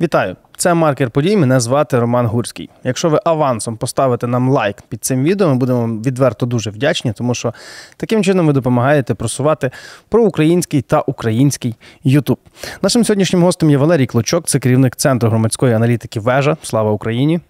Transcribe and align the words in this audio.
Вітаю! 0.00 0.36
Це 0.56 0.74
маркер 0.74 1.10
подій. 1.10 1.36
Мене 1.36 1.60
звати 1.60 1.98
Роман 1.98 2.26
Гурський. 2.26 2.70
Якщо 2.84 3.08
ви 3.08 3.18
авансом 3.24 3.76
поставите 3.76 4.26
нам 4.26 4.50
лайк 4.50 4.76
під 4.88 5.04
цим 5.04 5.24
відео, 5.24 5.48
ми 5.48 5.54
будемо 5.54 6.02
відверто 6.02 6.46
дуже 6.46 6.70
вдячні, 6.70 7.12
тому 7.12 7.34
що 7.34 7.54
таким 7.96 8.24
чином 8.24 8.46
ви 8.46 8.52
допомагаєте 8.52 9.14
просувати 9.14 9.70
проукраїнський 10.08 10.82
та 10.82 11.00
український 11.00 11.74
Ютуб. 12.04 12.38
Нашим 12.82 13.04
сьогоднішнім 13.04 13.42
гостем 13.42 13.70
є 13.70 13.76
Валерій 13.76 14.06
Клочок, 14.06 14.46
це 14.46 14.58
керівник 14.58 14.96
центру 14.96 15.28
громадської 15.28 15.74
аналітики 15.74 16.20
Вежа. 16.20 16.56
Слава 16.62 16.90
Україні! 16.90 17.40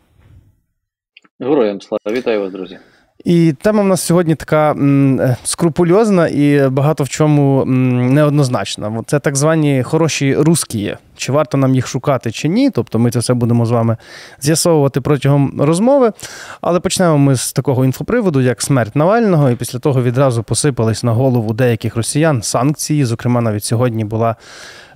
Героям 1.41 1.80
слава, 1.80 2.19
вітаю 2.19 2.41
вас, 2.41 2.53
друзі. 2.53 2.79
І 3.25 3.52
тема 3.62 3.82
в 3.82 3.87
нас 3.87 4.02
сьогодні 4.02 4.34
така 4.34 4.71
м, 4.71 5.21
е, 5.21 5.36
скрупульозна 5.45 6.29
і 6.29 6.68
багато 6.68 7.05
в 7.05 7.09
чому 7.09 7.64
неоднозначна. 7.64 9.03
Це 9.07 9.18
так 9.18 9.36
звані 9.36 9.82
хороші 9.82 10.35
русські. 10.35 10.96
Чи 11.16 11.32
варто 11.32 11.59
нам 11.59 11.75
їх 11.75 11.86
шукати, 11.86 12.30
чи 12.30 12.48
ні? 12.48 12.71
Тобто 12.71 12.98
ми 12.98 13.11
це 13.11 13.18
все 13.18 13.35
будемо 13.35 13.67
з 13.67 13.71
вами 13.71 13.96
з'ясовувати 14.41 15.00
протягом 15.00 15.61
розмови. 15.61 16.13
Але 16.61 16.80
почнемо 16.80 17.18
ми 17.18 17.36
з 17.36 17.53
такого 17.53 17.85
інфоприводу, 17.85 18.41
як 18.41 18.63
смерть 18.63 18.96
Навального, 18.96 19.50
і 19.50 19.55
після 19.55 19.79
того 19.79 20.02
відразу 20.02 20.43
посипались 20.43 21.05
на 21.05 21.13
голову 21.13 21.52
деяких 21.52 21.96
росіян 21.96 22.43
санкції. 22.43 23.05
Зокрема, 23.05 23.41
навіть 23.41 23.64
сьогодні 23.64 24.05
була 24.05 24.36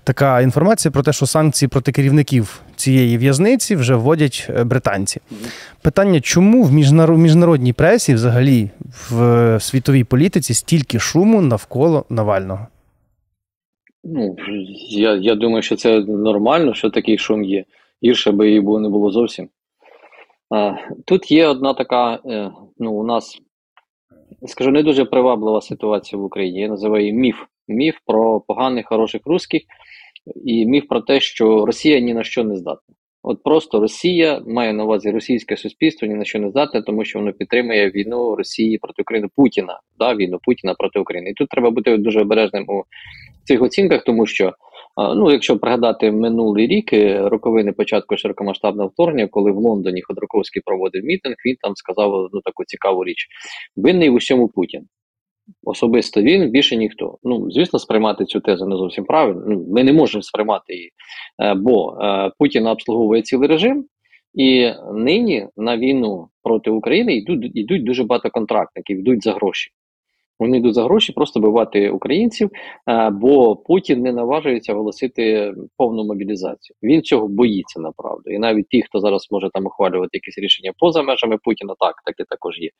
така 0.04 0.40
інформація 0.40 0.92
про 0.92 1.02
те, 1.02 1.12
що 1.12 1.26
санкції 1.26 1.68
проти 1.68 1.92
керівників 1.92 2.62
цієї 2.76 3.18
в'язниці 3.18 3.76
вже 3.76 3.94
вводять 3.94 4.46
е, 4.50 4.64
британці. 4.64 5.20
Питання, 5.82 6.20
чому 6.20 6.62
в 6.62 6.72
міжнародній 7.18 7.72
пресі, 7.72 8.14
взагалі 8.14 8.70
в 9.10 9.22
е, 9.22 9.60
світовій 9.60 10.04
політиці, 10.04 10.54
стільки 10.54 10.98
шуму 10.98 11.40
навколо 11.40 12.04
Навального? 12.10 12.66
Ну, 14.04 14.36
я, 14.90 15.14
я 15.14 15.34
думаю, 15.34 15.62
що 15.62 15.76
це 15.76 16.00
нормально, 16.00 16.74
що 16.74 16.90
такий 16.90 17.18
шум 17.18 17.44
є. 17.44 17.64
Гірше 18.04 18.32
би 18.32 18.48
її 18.48 18.60
було 18.60 18.80
не 18.80 18.88
було 18.88 19.10
зовсім. 19.10 19.48
А, 20.50 20.74
тут 21.04 21.30
є 21.30 21.46
одна 21.46 21.74
така, 21.74 22.18
е, 22.26 22.50
ну, 22.78 22.92
у 22.92 23.04
нас, 23.04 23.38
скажу, 24.46 24.70
не 24.70 24.82
дуже 24.82 25.04
приваблива 25.04 25.60
ситуація 25.60 26.22
в 26.22 26.24
Україні. 26.24 26.60
Я 26.60 26.68
називаю 26.68 27.02
її 27.02 27.12
міф. 27.12 27.36
Міф 27.68 27.96
про 28.06 28.40
поганих, 28.40 28.86
хороших 28.86 29.22
русських, 29.24 29.62
і 30.44 30.66
міф 30.66 30.84
про 30.88 31.00
те, 31.00 31.20
що 31.20 31.66
Росія 31.66 32.00
ні 32.00 32.14
на 32.14 32.24
що 32.24 32.44
не 32.44 32.56
здатна. 32.56 32.94
От 33.26 33.42
просто 33.42 33.80
Росія 33.80 34.42
має 34.46 34.72
на 34.72 34.84
увазі 34.84 35.10
російське 35.10 35.56
суспільство 35.56 36.08
ні 36.08 36.14
на 36.14 36.24
що 36.24 36.38
не 36.38 36.50
здатне, 36.50 36.82
тому 36.82 37.04
що 37.04 37.18
воно 37.18 37.32
підтримує 37.32 37.90
війну 37.90 38.36
Росії 38.36 38.78
проти 38.78 39.02
України 39.02 39.28
Путіна, 39.36 39.80
да, 39.98 40.14
війну 40.14 40.38
Путіна 40.42 40.74
проти 40.74 40.98
України. 40.98 41.30
І 41.30 41.34
тут 41.34 41.48
треба 41.48 41.70
бути 41.70 41.96
дуже 41.96 42.20
обережним 42.20 42.64
у 42.68 42.82
цих 43.44 43.62
оцінках, 43.62 44.04
тому 44.04 44.26
що 44.26 44.52
ну, 44.96 45.30
якщо 45.32 45.58
пригадати 45.58 46.12
минулий 46.12 46.66
рік, 46.66 46.92
е, 46.92 47.28
роковини 47.28 47.72
початку 47.72 48.16
широкомасштабного 48.16 48.88
вторгнення, 48.88 49.28
коли 49.28 49.52
в 49.52 49.56
Лондоні 49.56 50.02
Ходорковський 50.02 50.62
проводив 50.64 51.04
мітинг, 51.04 51.36
він 51.46 51.56
там 51.60 51.76
сказав 51.76 52.28
ну 52.32 52.40
таку 52.40 52.64
цікаву 52.64 53.04
річ: 53.04 53.26
винний 53.76 54.10
в 54.10 54.14
усьому 54.14 54.48
Путін. 54.48 54.86
Особисто 55.64 56.22
він 56.22 56.50
більше 56.50 56.76
ніхто. 56.76 57.18
Ну 57.22 57.50
звісно, 57.50 57.78
сприймати 57.78 58.24
цю 58.24 58.40
тезу 58.40 58.66
не 58.66 58.76
зовсім 58.76 59.04
правильно. 59.04 59.42
Ну, 59.46 59.66
ми 59.68 59.84
не 59.84 59.92
можемо 59.92 60.22
сприймати 60.22 60.74
її, 60.74 60.90
Е, 61.42 61.54
бо 61.54 61.98
е, 62.02 62.30
Путін 62.38 62.66
обслуговує 62.66 63.22
цілий 63.22 63.48
режим, 63.48 63.84
і 64.34 64.72
нині 64.92 65.48
на 65.56 65.76
війну 65.76 66.28
проти 66.42 66.70
України 66.70 67.16
йдуть 67.16 67.50
йдуть 67.54 67.84
дуже 67.84 68.04
багато 68.04 68.30
контрактників, 68.30 68.98
йдуть 68.98 69.24
за 69.24 69.32
гроші. 69.32 69.70
Вони 70.38 70.58
йдуть 70.58 70.74
за 70.74 70.84
гроші 70.84 71.12
просто 71.12 71.40
бивати 71.40 71.90
українців, 71.90 72.50
е, 72.88 73.10
бо 73.10 73.56
Путін 73.56 74.02
не 74.02 74.12
наважується 74.12 74.72
оголосити 74.72 75.54
повну 75.76 76.04
мобілізацію. 76.04 76.76
Він 76.82 77.02
цього 77.02 77.28
боїться 77.28 77.80
направду. 77.80 78.30
І 78.30 78.38
навіть 78.38 78.68
ті, 78.68 78.82
хто 78.82 79.00
зараз 79.00 79.28
може 79.30 79.50
там 79.54 79.66
ухвалювати 79.66 80.10
якісь 80.12 80.38
рішення 80.38 80.72
поза 80.78 81.02
межами 81.02 81.38
Путіна, 81.42 81.74
так 81.80 81.94
таке 82.04 82.24
також 82.28 82.58
є. 82.58 82.70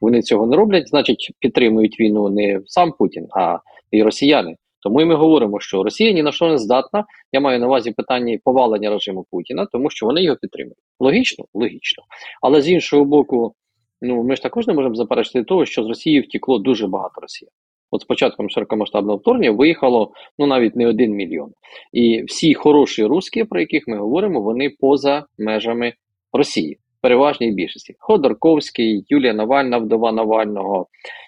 Вони 0.00 0.22
цього 0.22 0.46
не 0.46 0.56
роблять, 0.56 0.88
значить, 0.88 1.32
підтримують 1.38 2.00
війну 2.00 2.28
не 2.28 2.60
сам 2.66 2.92
Путін, 2.98 3.26
а 3.30 3.58
і 3.90 4.02
росіяни. 4.02 4.56
Тому 4.84 5.00
і 5.00 5.04
ми 5.04 5.14
говоримо, 5.14 5.60
що 5.60 5.82
Росія 5.82 6.12
ні 6.12 6.22
на 6.22 6.32
що 6.32 6.46
не 6.46 6.58
здатна. 6.58 7.04
Я 7.32 7.40
маю 7.40 7.60
на 7.60 7.66
увазі 7.66 7.90
питання 7.90 8.38
повалення 8.44 8.90
режиму 8.90 9.26
Путіна, 9.30 9.66
тому 9.66 9.90
що 9.90 10.06
вони 10.06 10.22
його 10.22 10.36
підтримують. 10.36 10.78
Логічно, 11.00 11.44
логічно. 11.54 12.04
Але 12.42 12.60
з 12.60 12.68
іншого 12.68 13.04
боку, 13.04 13.54
ну 14.02 14.22
ми 14.22 14.36
ж 14.36 14.42
також 14.42 14.66
не 14.66 14.74
можемо 14.74 14.94
заперечити 14.94 15.44
того, 15.44 15.64
що 15.64 15.84
з 15.84 15.88
Росії 15.88 16.20
втекло 16.20 16.58
дуже 16.58 16.86
багато 16.86 17.20
росіян. 17.20 17.50
От 17.90 18.00
з 18.00 18.04
початком 18.04 18.50
широкомасштабного 18.50 19.18
вторгнення 19.18 19.50
виїхало 19.50 20.12
ну 20.38 20.46
навіть 20.46 20.76
не 20.76 20.86
один 20.86 21.12
мільйон. 21.12 21.50
І 21.92 22.22
всі 22.22 22.54
хороші 22.54 23.04
русські, 23.04 23.44
про 23.44 23.60
яких 23.60 23.88
ми 23.88 23.98
говоримо, 23.98 24.40
вони 24.40 24.70
поза 24.70 25.24
межами 25.38 25.92
Росії. 26.32 26.78
Переважній 27.00 27.50
більшості 27.50 27.94
Ходорковський, 27.98 29.04
Юлія 29.08 29.34
Навальна, 29.34 29.78
вдова 29.78 30.12
Навального, 30.12 30.86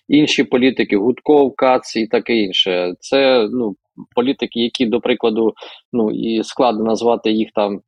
інші 0.09 0.44
політики, 0.44 0.97
Гудков, 0.97 1.54
Кац 1.56 1.97
і 1.97 2.06
таке 2.06 2.37
інше. 2.37 2.94
Це 3.00 3.48
ну 3.53 3.77
політики, 4.15 4.60
які, 4.60 4.87
до 4.87 5.00
прикладу, 5.00 5.54
ну 5.93 6.10
і 6.10 6.43
складно 6.43 6.84
назвати 6.84 7.31
їх 7.31 7.48
там 7.54 7.81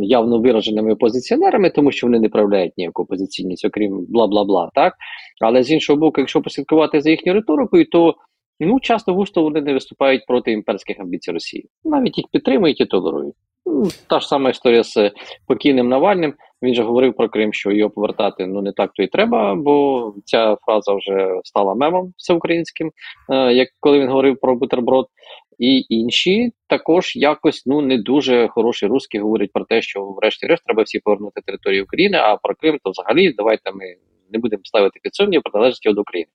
явно 0.00 0.38
вираженими 0.38 0.92
опозиціонерами, 0.92 1.70
тому 1.70 1.92
що 1.92 2.06
вони 2.06 2.20
не 2.20 2.28
проявляють 2.28 2.78
ніяку 2.78 3.02
опозиційність, 3.02 3.64
окрім 3.64 4.06
бла 4.08 4.26
бла 4.26 4.44
бла. 4.44 4.70
Так 4.74 4.94
але 5.40 5.62
з 5.62 5.70
іншого 5.70 5.98
боку, 5.98 6.20
якщо 6.20 6.42
послідкувати 6.42 7.00
за 7.00 7.10
їхньою 7.10 7.38
риторикою, 7.38 7.86
то 7.90 8.14
ну 8.60 8.80
часто 8.80 9.14
густо 9.14 9.42
вони 9.42 9.60
не 9.60 9.72
виступають 9.72 10.26
проти 10.26 10.52
імперських 10.52 11.00
амбіцій 11.00 11.32
Росії. 11.32 11.68
Навіть 11.84 12.18
їх 12.18 12.26
підтримують 12.32 12.80
і 12.80 12.86
толерують. 12.86 13.34
Ну, 13.66 13.88
та 14.06 14.20
ж 14.20 14.28
сама 14.28 14.50
історія 14.50 14.84
з 14.84 15.10
покійним 15.46 15.88
Навальним. 15.88 16.34
Він 16.62 16.74
же 16.74 16.82
говорив 16.82 17.14
про 17.14 17.28
Крим, 17.28 17.52
що 17.52 17.72
його 17.72 17.90
повертати 17.90 18.46
ну 18.46 18.62
не 18.62 18.72
так 18.72 18.90
то 18.94 19.02
і 19.02 19.06
треба, 19.06 19.54
бо 19.54 20.14
ця 20.24 20.56
фраза 20.66 20.94
вже 20.94 21.40
стала 21.44 21.74
мемом 21.74 22.12
всеукраїнським, 22.16 22.90
е, 23.30 23.52
як 23.52 23.68
коли 23.80 24.00
він 24.00 24.08
говорив 24.08 24.38
про 24.40 24.56
бутерброд. 24.56 25.06
І 25.58 25.86
інші 25.88 26.52
також 26.66 27.16
якось 27.16 27.62
ну 27.66 27.80
не 27.80 27.98
дуже 27.98 28.48
хороші 28.48 28.86
русські 28.86 29.18
говорять 29.18 29.52
про 29.52 29.64
те, 29.64 29.82
що 29.82 30.04
врешті-решт 30.04 30.64
треба 30.64 30.82
всі 30.82 30.98
повернути 30.98 31.40
територію 31.46 31.84
України, 31.84 32.18
а 32.18 32.36
про 32.36 32.54
Крим 32.54 32.78
то 32.84 32.90
взагалі 32.90 33.32
давайте 33.32 33.72
ми 33.72 33.84
не 34.32 34.38
будемо 34.38 34.60
ставити 34.64 35.00
під 35.02 35.14
сумнів 35.14 35.42
приналежності 35.42 35.92
до 35.92 36.00
України. 36.00 36.28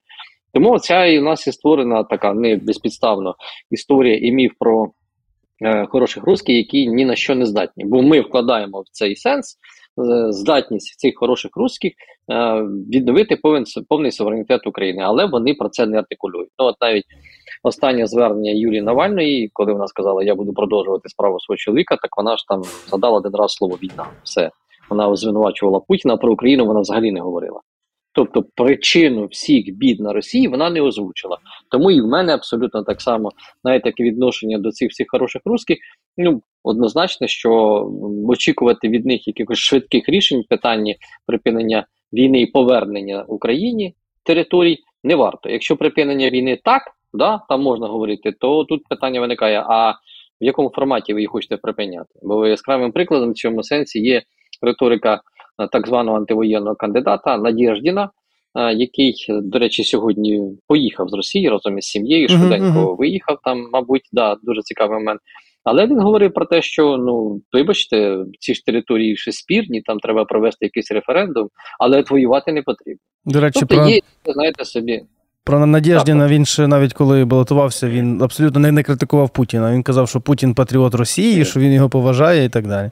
Тому 0.54 0.80
ця 0.80 1.06
і 1.06 1.20
в 1.20 1.24
нас 1.24 1.48
і 1.48 1.52
створена 1.52 2.04
така 2.04 2.34
не 2.34 2.56
безпідставно 2.56 3.36
історія 3.72 4.18
і 4.18 4.32
міф 4.32 4.52
про 4.60 4.84
е, 4.86 4.90
хороших 5.90 6.24
русських, 6.24 6.56
які 6.56 6.88
ні 6.88 7.06
на 7.06 7.16
що 7.16 7.36
не 7.36 7.46
здатні. 7.46 7.86
Бо 7.86 8.02
ми 8.02 8.22
вкладаємо 8.22 8.82
в 8.82 8.86
цей 8.92 9.16
сенс 9.16 9.56
е, 9.56 10.32
здатність 10.32 11.00
цих 11.00 11.18
хороших 11.18 11.52
русських 11.56 11.94
е, 12.32 12.62
відновити 12.90 13.36
повен, 13.36 13.64
повний 13.90 14.12
суверенітет 14.12 14.68
України, 14.68 15.04
але 15.06 15.26
вони 15.26 15.54
про 15.54 15.70
це 15.70 15.86
не 15.86 15.98
артикулюють. 15.98 16.50
Ну 16.60 16.66
от 16.66 16.76
навіть 16.82 17.06
останнє 17.64 18.08
звернення 18.08 18.52
Юлії 18.52 18.82
Навальної, 18.82 19.50
коли 19.54 19.74
вона 19.74 19.88
сказала, 19.88 20.24
я 20.24 20.36
буду 20.36 20.54
продовжувати 20.54 21.10
справу 21.10 21.40
свого 21.40 21.58
чоловіка, 21.58 21.96
так 21.96 22.18
вона 22.18 22.38
ж 22.38 22.44
там 22.48 22.64
згадала 22.64 23.18
один 23.18 23.36
раз 23.36 23.52
слово 23.52 23.78
війна. 23.84 24.06
Все 24.24 24.52
вона 24.90 25.16
звинувачувала 25.16 25.80
Путіна 25.80 26.18
про 26.18 26.34
Україну. 26.34 26.66
Вона 26.66 26.80
взагалі 26.80 27.12
не 27.12 27.20
говорила. 27.20 27.60
Тобто 28.14 28.44
причину 28.56 29.26
всіх 29.26 29.76
бід 29.76 30.00
на 30.00 30.14
Росії 30.14 30.48
вона 30.48 30.70
не 30.70 30.82
озвучила. 30.82 31.38
Тому 31.72 31.92
і 31.92 32.02
в 32.02 32.08
мене 32.08 32.34
абсолютно 32.34 32.84
так 32.84 33.02
само 33.02 33.32
навіть 33.64 33.84
таке 33.84 34.04
відношення 34.04 34.58
до 34.58 34.72
цих 34.72 34.90
всіх 34.90 35.08
хороших 35.10 35.42
русських. 35.46 35.78
Ну 36.18 36.42
однозначно, 36.64 37.28
що 37.28 37.52
очікувати 38.28 38.90
від 38.90 39.06
них 39.06 39.28
якихось 39.28 39.58
швидких 39.58 40.10
рішень 40.10 40.42
в 40.42 40.48
питанні 40.48 40.98
припинення 41.26 41.86
війни 42.14 42.42
і 42.42 42.48
повернення 42.48 43.26
Україні 43.28 43.96
територій 44.24 44.80
не 45.04 45.16
варто. 45.16 45.50
Якщо 45.50 45.78
припинення 45.78 46.30
війни 46.30 46.60
так, 46.64 46.82
да, 47.14 47.42
там 47.50 47.62
можна 47.62 47.88
говорити, 47.88 48.32
то 48.32 48.64
тут 48.64 48.88
питання 48.90 49.22
виникає: 49.22 49.64
а 49.68 49.92
в 50.42 50.46
якому 50.46 50.72
форматі 50.76 51.14
ви 51.14 51.20
її 51.20 51.28
хочете 51.28 51.58
припиняти? 51.58 52.10
Бо 52.22 52.48
яскравим 52.48 52.92
прикладом 52.92 53.32
в 53.32 53.36
цьому 53.36 53.64
сенсі 53.64 54.00
є 54.00 54.22
риторика 54.62 55.22
е, 55.60 55.68
так 55.72 55.88
званого 55.88 56.18
антивоєнного 56.18 56.76
кандидата 56.76 57.38
Надєждіна, 57.38 58.10
е, 58.56 58.74
який, 58.74 59.26
до 59.30 59.60
речі, 59.60 59.84
сьогодні 59.84 60.42
поїхав 60.68 61.10
з 61.10 61.14
Росії 61.14 61.50
разом 61.50 61.78
із 61.78 61.86
сім'єю, 61.86 62.30
швиденько 62.30 62.96
виїхав 62.96 63.38
там, 63.44 63.70
мабуть, 63.74 64.10
да, 64.12 64.36
дуже 64.44 64.62
цікавий 64.62 64.98
момент. 64.98 65.22
Але 65.64 65.88
він 65.88 66.02
говорив 66.02 66.34
про 66.34 66.46
те, 66.46 66.62
що 66.62 66.98
ну 66.98 67.42
вибачте, 67.54 68.18
ці 68.40 68.56
ж 68.56 68.66
території 68.66 69.18
ще 69.18 69.32
спірні, 69.32 69.82
там 69.82 70.00
треба 70.00 70.26
провести 70.26 70.66
якийсь 70.66 70.92
референдум, 70.92 71.50
але 71.80 72.04
воювати 72.10 72.52
не 72.52 72.62
потрібно. 72.62 73.00
До 73.26 73.42
речі, 73.42 73.60
Тобто 73.60 73.76
про, 73.76 73.90
є, 73.90 74.00
знаєте 74.26 74.66
собі, 74.66 75.02
про 75.44 75.66
Надєждіна 75.66 76.28
він 76.28 76.46
ще 76.46 76.68
навіть 76.68 76.94
коли 76.94 77.26
балотувався, 77.26 77.90
він 77.90 78.22
абсолютно 78.22 78.60
не, 78.60 78.72
не 78.72 78.84
критикував 78.84 79.30
Путіна. 79.30 79.74
Він 79.74 79.84
казав, 79.84 80.10
що 80.10 80.22
Путін 80.22 80.54
патріот 80.54 80.96
Росії, 80.96 81.46
що 81.46 81.60
він 81.60 81.74
його 81.74 81.90
поважає 81.90 82.46
і 82.46 82.50
так 82.50 82.68
далі. 82.68 82.92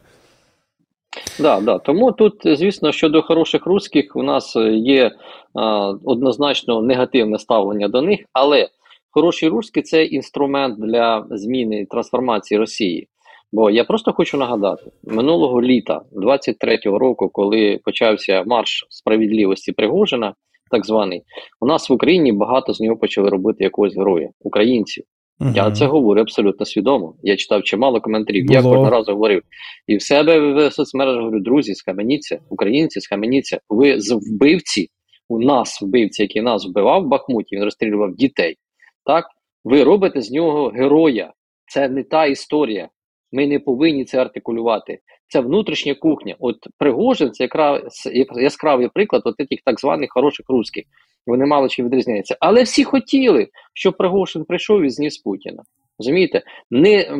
Да, 1.39 1.61
да. 1.61 1.79
Тому 1.79 2.11
тут, 2.11 2.33
звісно, 2.45 2.91
щодо 2.91 3.21
хороших 3.21 3.65
русських, 3.65 4.15
у 4.15 4.23
нас 4.23 4.55
е, 4.55 4.73
є 4.73 5.11
а, 5.53 5.89
однозначно 6.03 6.81
негативне 6.81 7.39
ставлення 7.39 7.87
до 7.87 8.01
них, 8.01 8.19
але 8.33 8.69
хороші 9.11 9.47
русські 9.47 9.81
це 9.81 10.03
інструмент 10.03 10.79
для 10.79 11.25
зміни 11.29 11.85
трансформації 11.89 12.57
Росії. 12.57 13.07
Бо 13.51 13.69
я 13.69 13.83
просто 13.83 14.13
хочу 14.13 14.37
нагадати: 14.37 14.91
минулого 15.03 15.61
літа, 15.61 16.01
23-го 16.11 16.99
року, 16.99 17.29
коли 17.33 17.79
почався 17.83 18.43
марш 18.47 18.85
справедливості 18.89 19.71
Пригожина, 19.71 20.33
так 20.71 20.85
званий, 20.85 21.23
у 21.61 21.65
нас 21.65 21.89
в 21.89 21.93
Україні 21.93 22.31
багато 22.31 22.73
з 22.73 22.79
нього 22.79 22.97
почали 22.97 23.29
робити 23.29 23.63
якогось 23.63 23.97
героя, 23.97 24.29
українців. 24.39 25.03
Я 25.39 25.71
це 25.71 25.85
говорю 25.85 26.21
абсолютно 26.21 26.65
свідомо. 26.65 27.15
Я 27.23 27.35
читав 27.35 27.63
чимало 27.63 28.01
коментарів. 28.01 28.51
Я 28.51 28.61
кожного 28.61 28.89
разу 28.89 29.11
говорив. 29.11 29.41
І 29.87 29.95
в 29.95 30.01
себе 30.01 30.39
в 30.53 30.71
соцмережах 30.71 31.19
говорю, 31.19 31.39
друзі, 31.39 31.75
схаменіться, 31.75 32.39
українці, 32.49 33.01
схаменіться. 33.01 33.59
Ви 33.69 34.01
з 34.01 34.11
вбивці, 34.11 34.89
у 35.29 35.39
нас 35.39 35.81
вбивці, 35.81 36.21
який 36.21 36.41
нас 36.41 36.67
вбивав 36.67 37.03
в 37.03 37.07
Бахмуті, 37.07 37.55
він 37.55 37.63
розстрілював 37.63 38.15
дітей. 38.15 38.57
Так, 39.05 39.25
ви 39.63 39.83
робите 39.83 40.21
з 40.21 40.31
нього 40.31 40.67
героя. 40.67 41.33
Це 41.67 41.89
не 41.89 42.03
та 42.03 42.25
історія. 42.25 42.89
Ми 43.31 43.47
не 43.47 43.59
повинні 43.59 44.05
це 44.05 44.21
артикулювати. 44.21 44.99
Це 45.27 45.39
внутрішня 45.39 45.95
кухня. 45.95 46.35
От 46.39 46.55
Пригожин 46.77 47.31
це 47.31 47.43
якраз 47.43 48.09
яскравий 48.35 48.89
приклад 48.93 49.21
от 49.25 49.37
таких 49.37 49.59
так 49.65 49.79
званих 49.79 50.09
хороших 50.11 50.45
русських. 50.49 50.83
Вони 51.27 51.45
мало 51.45 51.69
чим 51.69 51.85
відрізняються. 51.85 52.37
Але 52.39 52.63
всі 52.63 52.83
хотіли, 52.83 53.47
щоб 53.73 53.97
Пригожин 53.97 54.45
прийшов 54.45 54.81
і 54.81 54.89
зніс 54.89 55.17
Путіна. 55.17 55.63
Розумієте? 55.99 56.41
Не 56.71 57.11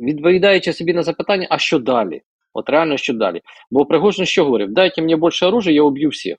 відповідаючи 0.00 0.72
собі 0.72 0.92
на 0.92 1.02
запитання, 1.02 1.46
а 1.50 1.58
що 1.58 1.78
далі? 1.78 2.20
От 2.54 2.68
реально, 2.68 2.96
що 2.96 3.14
далі? 3.14 3.40
Бо 3.70 3.86
Пригожин 3.86 4.26
що 4.26 4.44
говорив? 4.44 4.72
Дайте 4.72 5.02
мені 5.02 5.16
більше 5.16 5.46
оружия, 5.46 5.76
я 5.76 5.82
уб'ю 5.82 6.08
всіх. 6.08 6.36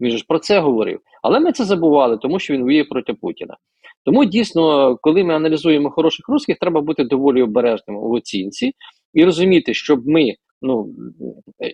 Він 0.00 0.16
ж 0.16 0.24
про 0.28 0.38
це 0.38 0.58
говорив. 0.58 1.00
Але 1.22 1.40
ми 1.40 1.52
це 1.52 1.64
забували, 1.64 2.18
тому 2.18 2.38
що 2.38 2.54
він 2.54 2.62
воює 2.62 2.84
проти 2.84 3.14
Путіна. 3.14 3.56
Тому 4.04 4.24
дійсно, 4.24 4.96
коли 5.00 5.24
ми 5.24 5.34
аналізуємо 5.34 5.90
хороших 5.90 6.28
русських, 6.28 6.58
треба 6.58 6.80
бути 6.80 7.04
доволі 7.04 7.42
обережним 7.42 7.96
у 7.96 8.10
оцінці 8.10 8.72
і 9.14 9.24
розуміти, 9.24 9.74
щоб 9.74 10.06
ми, 10.06 10.34
ну 10.62 10.94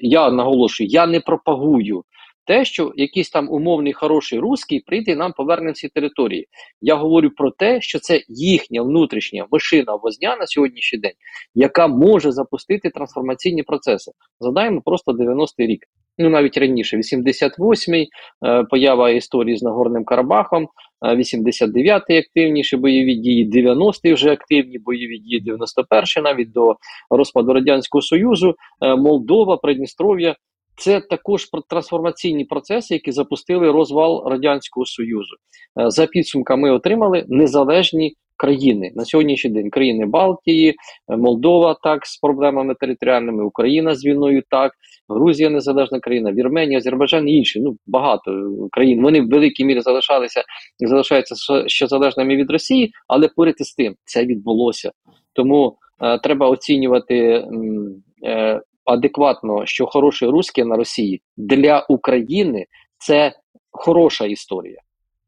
я 0.00 0.30
наголошую, 0.30 0.88
я 0.88 1.06
не 1.06 1.20
пропагую 1.20 2.02
те, 2.47 2.65
що 2.65 2.93
якийсь 2.97 3.31
там 3.31 3.50
умовний 3.50 3.93
хороший 3.93 4.39
русський 4.39 4.81
прийде 4.81 5.12
і 5.12 5.17
нам 5.17 5.33
поверне 5.33 5.73
ці 5.73 5.89
території. 5.89 6.47
Я 6.81 6.94
говорю 6.94 7.31
про 7.37 7.50
те, 7.50 7.81
що 7.81 7.99
це 7.99 8.23
їхня 8.29 8.83
внутрішня 8.83 9.47
мишина 9.50 9.94
возня 9.94 10.37
на 10.37 10.47
сьогоднішній 10.47 10.99
день, 10.99 11.12
яка 11.55 11.87
може 11.87 12.33
запустити 12.33 12.91
трансформаційні 12.91 13.62
процеси. 13.62 14.12
Задаємо 14.41 14.83
просто 14.85 15.12
90-й 15.12 15.67
рік. 15.67 15.81
Ну 16.19 16.31
навіть 16.31 16.59
раніше, 16.59 16.97
88-й, 16.97 18.09
е, 18.47 18.65
поява 18.65 19.11
історії 19.11 19.56
з 19.56 19.62
Нагорним 19.62 20.05
Карабахом, 20.05 20.69
е, 21.06 21.17
89-й 21.17 22.19
активніші 22.19 22.77
бойові 22.77 23.15
дії, 23.15 23.50
90-й 23.50 24.12
вже 24.12 24.33
активні 24.33 24.79
бойові 24.79 25.19
дії, 25.19 25.43
91-й 25.47 26.23
навіть 26.23 26.53
до 26.53 26.77
розпаду 27.11 27.53
Радянського 27.53 28.03
Союзу, 28.03 28.55
е, 28.83 28.97
Молдова, 28.97 29.56
Придністров'я. 29.56 30.37
Це 30.76 31.00
також 31.00 31.44
про- 31.46 31.62
трансформаційні 31.69 32.44
процеси, 32.44 32.94
які 32.94 33.12
запустили 33.12 33.70
розвал 33.72 34.22
Радянського 34.28 34.86
Союзу. 34.86 35.34
Е, 35.80 35.90
За 35.90 36.06
підсумками 36.06 36.70
отримали 36.70 37.24
незалежні 37.28 38.14
країни 38.36 38.92
на 38.94 39.04
сьогоднішній 39.04 39.50
день. 39.50 39.70
Країни 39.70 40.06
Балтії, 40.06 40.74
е, 41.12 41.16
Молдова, 41.16 41.76
так 41.82 42.06
з 42.06 42.19
проблемами 42.20 42.74
територіальними, 42.80 43.44
Україна 43.44 43.94
з 43.94 44.04
війною, 44.04 44.42
так, 44.50 44.72
Грузія 45.08 45.50
незалежна 45.50 46.00
країна, 46.00 46.32
Вірменія, 46.32 46.78
Азербайджан 46.78 47.28
і 47.28 47.36
інші. 47.36 47.60
Ну 47.60 47.76
багато 47.86 48.30
е, 48.30 48.44
країн. 48.72 49.02
Вони 49.02 49.20
в 49.20 49.28
великій 49.28 49.64
мірі 49.64 49.80
залишалися 49.80 50.42
і 50.78 50.86
залишаються 50.86 51.34
ще- 51.66 51.86
залежними 51.86 52.36
від 52.36 52.50
Росії, 52.50 52.92
але 53.08 53.28
поряд 53.28 53.54
із 53.58 53.72
тим 53.74 53.94
це 54.04 54.24
відбулося. 54.26 54.90
Тому 55.32 55.76
е, 56.02 56.19
треба 56.19 56.48
оцінювати 56.48 57.44
е, 58.26 58.60
адекватно, 58.84 59.67
що 59.67 59.87
хороший 59.87 60.29
русський 60.29 60.64
на 60.64 60.76
Росії 60.76 61.23
для 61.37 61.87
України 61.88 62.67
це 62.99 63.32
хороша 63.70 64.25
історія. 64.25 64.79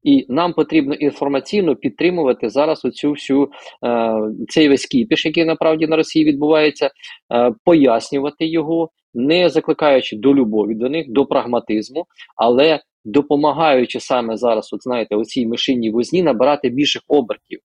І 0.02 0.26
нам 0.28 0.52
потрібно 0.52 0.94
інформаційно 0.94 1.76
підтримувати 1.76 2.48
зараз 2.48 2.84
оцю 2.84 3.10
всю 3.10 3.48
е, 3.84 4.14
цей 4.48 4.68
весь 4.68 4.86
кіпіш, 4.86 5.26
який 5.26 5.44
направді 5.44 5.86
на 5.86 5.96
Росії 5.96 6.24
відбувається, 6.24 6.90
е, 7.34 7.52
пояснювати 7.64 8.46
його, 8.46 8.90
не 9.14 9.48
закликаючи 9.48 10.16
до 10.16 10.34
любові 10.34 10.74
до 10.74 10.88
них, 10.88 11.06
до 11.08 11.26
прагматизму, 11.26 12.06
але 12.36 12.80
допомагаючи 13.04 14.00
саме 14.00 14.36
зараз, 14.36 14.72
от 14.72 14.82
знаєте, 14.82 15.16
оцій 15.16 15.46
мишиній 15.46 15.90
возні 15.90 16.22
набирати 16.22 16.68
більших 16.68 17.02
обертів. 17.08 17.60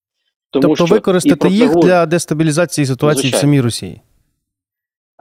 Тому 0.51 0.62
тобто 0.62 0.86
що 0.86 0.95
використати 0.95 1.50
їх 1.50 1.75
для 1.75 2.06
дестабілізації 2.06 2.86
ситуації 2.86 3.33
в 3.33 3.36
самій 3.36 3.62
Росії. 3.62 4.01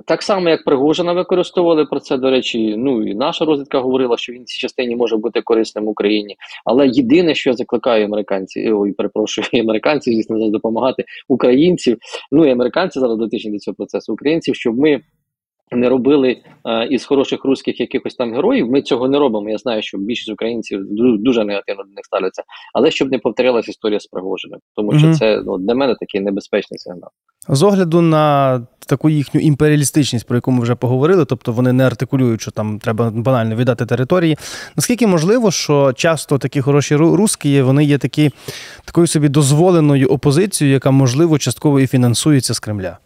Так 0.04 0.22
само, 0.22 0.48
як 0.48 0.64
Пригожина 0.64 1.12
використовували 1.12 1.84
про 1.84 2.00
це, 2.00 2.16
до 2.16 2.30
речі, 2.30 2.74
ну 2.76 3.08
і 3.08 3.14
наша 3.14 3.44
розвідка 3.44 3.80
говорила, 3.80 4.16
що 4.16 4.32
він 4.32 4.42
в 4.42 4.44
цій 4.44 4.58
частині 4.58 4.96
може 4.96 5.16
бути 5.16 5.42
корисним 5.42 5.88
Україні. 5.88 6.36
Але 6.64 6.88
єдине, 6.88 7.34
що 7.34 7.50
я 7.50 7.56
закликаю 7.56 8.04
американці, 8.04 8.72
ой, 8.72 8.92
перепрошую, 8.92 9.46
американців, 9.62 10.14
звісно, 10.14 10.38
зараз 10.38 10.52
допомагати 10.52 11.04
українців. 11.28 11.98
Ну 12.32 12.46
і 12.46 12.50
американці 12.50 13.00
зараз 13.00 13.18
дотичні 13.18 13.50
до 13.50 13.58
цього 13.58 13.74
процесу, 13.74 14.12
українців, 14.12 14.54
щоб 14.54 14.78
ми 14.78 15.00
не 15.72 15.88
робили 15.88 16.36
е, 16.66 16.86
із 16.86 17.04
хороших 17.04 17.44
русських 17.44 17.80
якихось 17.80 18.14
там 18.14 18.34
героїв. 18.34 18.70
Ми 18.70 18.82
цього 18.82 19.08
не 19.08 19.18
робимо. 19.18 19.50
Я 19.50 19.58
знаю, 19.58 19.82
що 19.82 19.98
більшість 19.98 20.30
українців 20.30 20.80
дуже 21.18 21.44
негативно 21.44 21.82
до 21.82 21.88
них 21.90 22.04
ставляться, 22.04 22.42
але 22.74 22.90
щоб 22.90 23.10
не 23.12 23.18
повторялася 23.18 23.70
історія 23.70 24.00
з 24.00 24.06
Пригожиним, 24.06 24.58
тому 24.76 24.98
що 24.98 25.06
Мгм. 25.06 25.16
це 25.16 25.42
ну 25.46 25.58
для 25.58 25.74
мене 25.74 25.96
такий 26.00 26.20
небезпечний 26.20 26.78
сигнал. 26.78 27.10
З 27.48 27.62
огляду 27.62 28.00
на 28.00 28.66
таку 28.86 29.10
їхню 29.10 29.40
імперіалістичність, 29.40 30.26
про 30.26 30.36
яку 30.36 30.50
ми 30.50 30.62
вже 30.62 30.74
поговорили, 30.74 31.24
тобто 31.24 31.52
вони 31.52 31.72
не 31.72 31.86
артикулюють, 31.86 32.40
що 32.40 32.50
там 32.50 32.78
треба 32.78 33.10
банально 33.10 33.56
віддати 33.56 33.86
території. 33.86 34.36
Наскільки 34.76 35.06
можливо, 35.06 35.50
що 35.50 35.92
часто 35.92 36.38
такі 36.38 36.60
хороші 36.60 36.96
ру- 36.96 37.14
русські, 37.14 37.62
вони 37.62 37.84
є 37.84 37.98
такі, 37.98 38.30
такою 38.84 39.06
собі 39.06 39.28
дозволеною 39.28 40.08
опозицією, 40.08 40.74
яка, 40.74 40.90
можливо, 40.90 41.38
частково 41.38 41.80
і 41.80 41.86
фінансується 41.86 42.54
з 42.54 42.60
Кремля? 42.60 42.98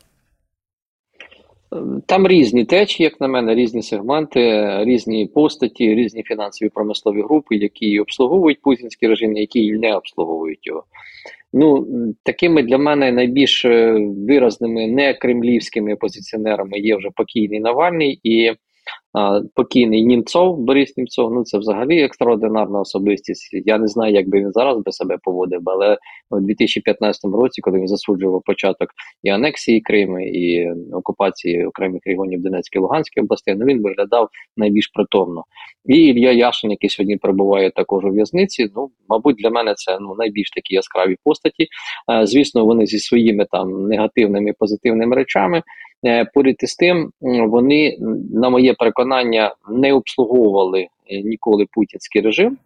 Там 2.06 2.26
різні 2.26 2.64
течії, 2.64 3.04
як 3.04 3.20
на 3.20 3.28
мене, 3.28 3.54
різні 3.54 3.82
сегменти, 3.82 4.70
різні 4.84 5.26
постаті, 5.26 5.94
різні 5.94 6.22
фінансові 6.22 6.68
промислові 6.68 7.22
групи, 7.22 7.56
які 7.56 8.00
обслуговують 8.00 8.62
путінський 8.62 9.08
режим, 9.08 9.36
які 9.36 9.72
не 9.72 9.96
обслуговують 9.96 10.66
його. 10.66 10.84
Ну, 11.52 11.86
такими 12.22 12.62
для 12.62 12.78
мене 12.78 13.12
найбільш 13.12 13.64
е, 13.64 13.92
виразними 14.28 14.86
не 14.86 15.14
кремлівськими 15.14 15.94
опозиціонерами 15.94 16.78
є 16.78 16.96
вже 16.96 17.08
покійний 17.16 17.60
Навальний 17.60 18.20
і 18.22 18.52
покійний 19.54 20.04
Німцов, 20.04 20.58
Борис 20.58 20.96
Німцов. 20.96 21.34
Ну 21.34 21.44
це 21.44 21.58
взагалі 21.58 22.02
екстраординарна 22.02 22.80
особистість. 22.80 23.50
Я 23.52 23.78
не 23.78 23.88
знаю, 23.88 24.14
як 24.14 24.28
би 24.28 24.38
він 24.38 24.52
зараз 24.52 24.78
би 24.78 24.92
себе 24.92 25.18
поводив, 25.22 25.60
але 25.64 25.98
у 26.30 26.40
2015 26.40 27.24
році, 27.24 27.60
коли 27.62 27.78
він 27.78 27.88
засуджував 27.88 28.42
початок 28.46 28.88
і 29.22 29.28
анексії 29.28 29.80
Криму, 29.80 30.20
і 30.20 30.70
окупації 30.92 31.66
окремих 31.66 32.00
регіонів 32.06 32.42
Донецької 32.42 32.80
і 32.80 32.82
Луганської 32.82 33.24
областей, 33.24 33.54
ну 33.58 33.66
він 33.66 33.82
виглядав 33.82 34.28
найбільш 34.56 34.88
притомно. 34.88 35.44
І 35.86 35.94
Ілля 35.94 36.30
Яшин, 36.30 36.70
який 36.70 36.90
сьогодні 36.90 37.16
перебуває 37.16 37.70
також 37.70 38.04
у 38.04 38.10
в'язниці. 38.10 38.68
Ну, 38.76 38.90
мабуть, 39.08 39.36
для 39.36 39.50
мене 39.50 39.74
це 39.74 39.98
ну 40.00 40.14
найбільш 40.18 40.50
такі 40.50 40.74
яскраві 40.74 41.16
постаті. 41.24 41.66
Е, 42.12 42.26
звісно, 42.26 42.64
вони 42.64 42.86
зі 42.86 42.98
своїми 42.98 43.46
там 43.50 43.88
негативними 43.88 44.50
і 44.50 44.52
позитивними 44.58 45.16
речами. 45.16 45.62
Е, 46.06 46.24
поряд 46.34 46.56
із 46.60 46.74
тим, 46.74 47.10
вони, 47.20 47.96
на 48.34 48.50
моє 48.50 48.74
переконання, 48.74 49.01
не 49.68 49.92
обслуговували 49.92 50.80
е, 50.80 50.88
ніколи 51.22 51.66
путінський 51.72 52.22
режим, 52.22 52.52
е, 52.52 52.58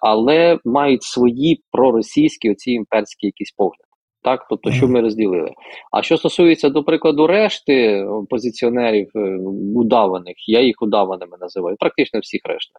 але 0.00 0.58
мають 0.64 1.02
свої 1.02 1.62
проросійські 1.72 2.50
оці 2.50 2.70
імперські 2.70 3.26
якісь 3.26 3.50
погляди. 3.50 3.87
Так, 4.22 4.46
тобто, 4.50 4.72
що 4.72 4.88
ми 4.88 5.00
розділили. 5.00 5.50
А 5.92 6.02
що 6.02 6.16
стосується, 6.16 6.68
до 6.68 6.84
прикладу, 6.84 7.26
решти 7.26 8.04
опозиціонерів 8.04 9.10
е, 9.16 9.38
удаваних, 9.74 10.48
я 10.48 10.60
їх 10.60 10.76
удаваними 10.80 11.36
називаю, 11.40 11.76
практично 11.76 12.20
всіх 12.20 12.40
решта. 12.44 12.78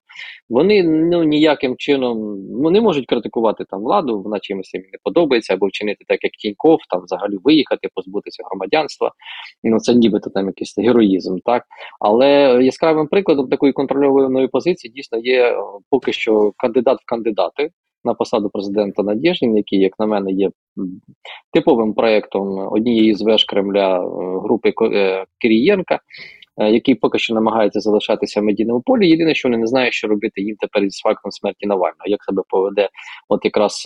Вони 0.49 0.83
ну 0.83 1.23
ніяким 1.23 1.77
чином 1.77 2.17
ну, 2.61 2.69
не 2.69 2.81
можуть 2.81 3.05
критикувати 3.05 3.65
там 3.69 3.81
владу, 3.81 4.21
вона 4.21 4.39
чимось 4.39 4.73
їм 4.73 4.83
не 4.83 4.99
подобається, 5.03 5.53
або 5.53 5.67
вчинити 5.67 6.05
так, 6.07 6.23
як 6.23 6.31
Тіньков, 6.31 6.79
там 6.89 7.01
взагалі 7.03 7.37
виїхати, 7.43 7.89
позбутися 7.93 8.43
громадянства. 8.45 9.11
Ну 9.63 9.79
це 9.79 9.93
нібито 9.93 10.29
там 10.29 10.47
якийсь 10.47 10.77
героїзм, 10.77 11.37
так. 11.45 11.63
Але 11.99 12.59
яскравим 12.63 13.07
прикладом 13.07 13.49
такої 13.49 13.73
контрольованої 13.73 14.47
позиції 14.47 14.93
дійсно 14.93 15.17
є 15.17 15.43
е, 15.43 15.57
поки 15.89 16.13
що 16.13 16.53
кандидат 16.57 16.99
в 17.01 17.05
кандидати 17.05 17.69
на 18.03 18.13
посаду 18.13 18.49
президента 18.49 19.03
Надєждін, 19.03 19.57
який, 19.57 19.79
як 19.79 19.99
на 19.99 20.05
мене, 20.05 20.31
є 20.31 20.49
типовим 21.53 21.93
проєктом 21.93 22.67
однієї 22.71 23.15
з 23.15 23.21
веж 23.21 23.43
Кремля 23.43 23.97
е, 23.97 24.39
групи 24.43 24.73
е, 24.81 25.25
Кирієнка, 25.41 25.99
е, 26.57 26.71
який 26.71 26.95
поки 26.95 27.19
що 27.19 27.33
намагається 27.33 27.79
залишатися 27.79 28.41
в 28.41 28.43
медійному 28.43 28.81
полі. 28.81 29.09
Єдине, 29.09 29.35
що 29.35 29.49
вони 29.49 29.57
не 29.57 29.67
знають, 29.67 29.93
що 29.93 30.07
робити 30.07 30.41
їм 30.41 30.55
тепер 30.59 30.83
із 30.83 30.97
фактом 30.97 31.31
смерті 31.31 31.67
Навального, 31.67 32.05
як 32.05 32.23
себе 32.23 32.43
поведе, 32.49 32.89
от 33.29 33.45
якраз 33.45 33.83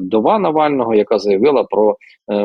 вдова 0.00 0.38
Навального, 0.38 0.94
яка 0.94 1.18
заявила 1.18 1.64
про 1.64 1.96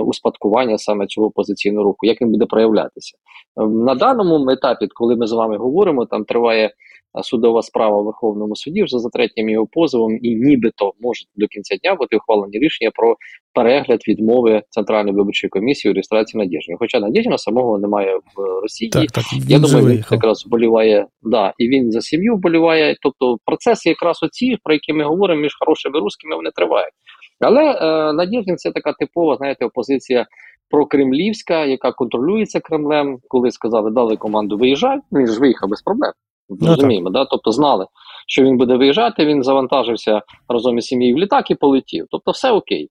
успадкування 0.05 0.77
саме 0.77 1.07
цього 1.07 1.27
опозиційного 1.27 1.83
руху, 1.83 2.05
як 2.05 2.21
він 2.21 2.31
буде 2.31 2.45
проявлятися. 2.45 3.17
Е, 3.61 3.67
На 3.67 3.95
даному 3.95 4.49
етапі, 4.49 4.87
коли 4.87 5.15
ми 5.15 5.27
з 5.27 5.31
вами 5.31 5.57
говоримо, 5.57 6.05
там 6.05 6.25
триває 6.25 6.73
судова 7.21 7.61
справа 7.61 8.01
в 8.01 8.05
Верховному 8.05 8.55
суді 8.55 8.83
вже 8.83 8.99
за 8.99 9.09
третім 9.09 9.49
його 9.49 9.67
позовом, 9.71 10.17
і 10.21 10.35
нібито 10.35 10.93
може 11.01 11.23
до 11.35 11.47
кінця 11.47 11.75
дня 11.75 11.95
бути 11.95 12.17
ухвалені 12.17 12.59
рішення 12.59 12.91
про 12.95 13.15
перегляд 13.53 13.99
відмови 14.07 14.61
Центральної 14.69 15.15
виборчої 15.15 15.49
комісії 15.49 15.91
у 15.91 15.93
реєстрації 15.93 16.43
Надєжди. 16.43 16.73
Хоча 16.79 16.99
Надєждіна 16.99 17.37
самого 17.37 17.77
немає 17.77 18.15
в 18.15 18.61
Росії. 18.61 18.89
Так, 18.89 19.11
так, 19.11 19.23
він 19.33 19.43
Я 19.47 19.59
думаю, 19.59 19.85
він 19.85 20.03
якраз 20.11 20.45
вболіває, 20.45 21.07
да, 21.23 21.53
і 21.57 21.67
він 21.67 21.91
за 21.91 22.01
сім'ю 22.01 22.35
вболіває. 22.35 22.95
Тобто 23.01 23.37
процеси 23.45 23.89
якраз 23.89 24.23
оці, 24.23 24.57
про 24.63 24.73
які 24.73 24.93
ми 24.93 25.03
говоримо 25.03 25.41
між 25.41 25.55
хорошими 25.59 25.99
русскими, 25.99 26.35
вони 26.35 26.49
тривають. 26.55 26.93
Але 27.39 27.61
е, 27.63 28.13
Надєждін 28.13 28.57
це 28.57 28.71
така 28.71 28.93
типова, 28.93 29.35
знаєте, 29.35 29.65
опозиція 29.65 30.25
прокремлівська, 30.69 31.65
яка 31.65 31.91
контролюється 31.91 32.59
Кремлем. 32.59 33.17
Коли 33.27 33.51
сказали, 33.51 33.91
дали 33.91 34.17
команду 34.17 34.57
виїжджай, 34.57 34.99
він 35.11 35.27
ж 35.27 35.39
виїхав 35.39 35.69
без 35.69 35.81
проблем. 35.81 36.11
Ну, 36.49 36.67
Розуміємо, 36.67 37.09
да? 37.09 37.25
тобто 37.25 37.51
знали, 37.51 37.85
що 38.27 38.43
він 38.43 38.57
буде 38.57 38.75
виїжджати, 38.75 39.25
він 39.25 39.43
завантажився 39.43 40.21
разом 40.49 40.77
із 40.77 40.85
сім'єю 40.85 41.15
в 41.15 41.19
літак 41.19 41.51
і 41.51 41.55
полетів. 41.55 42.07
Тобто, 42.09 42.31
все 42.31 42.51
окей. 42.51 42.89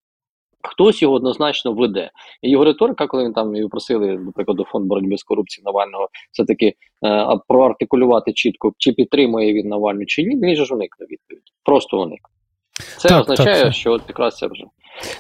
Хтось 0.65 1.03
його 1.03 1.15
однозначно 1.15 1.73
веде. 1.73 2.11
І 2.43 2.51
його 2.51 2.65
риторика, 2.65 3.07
коли 3.07 3.25
він 3.25 3.33
там 3.33 3.57
його 3.57 3.69
просили, 3.69 4.19
наприклад, 4.19 4.57
до 4.57 4.65
фонд 4.65 4.87
боротьби 4.87 5.19
з 5.19 5.23
корупцією 5.23 5.65
Навального, 5.65 6.09
все 6.33 6.45
таки 6.45 6.75
е, 7.05 7.39
проартикулювати 7.49 8.33
чітко, 8.33 8.73
чи 8.79 8.93
підтримує 8.93 9.53
він 9.53 9.69
Навальну, 9.69 10.07
чи 10.07 10.23
ні, 10.23 10.37
він 10.37 10.57
же 10.57 10.65
ж 10.65 10.75
уникне 10.75 11.07
відповідь. 11.11 11.43
Просто 11.65 12.03
уник. 12.03 12.21
Це 12.99 13.09
Так, 13.09 13.21
означає, 13.23 13.63
так, 13.63 13.73
що 13.73 13.93
от 13.93 14.03
якраз 14.09 14.37
це 14.37 14.47
вже. 14.47 14.65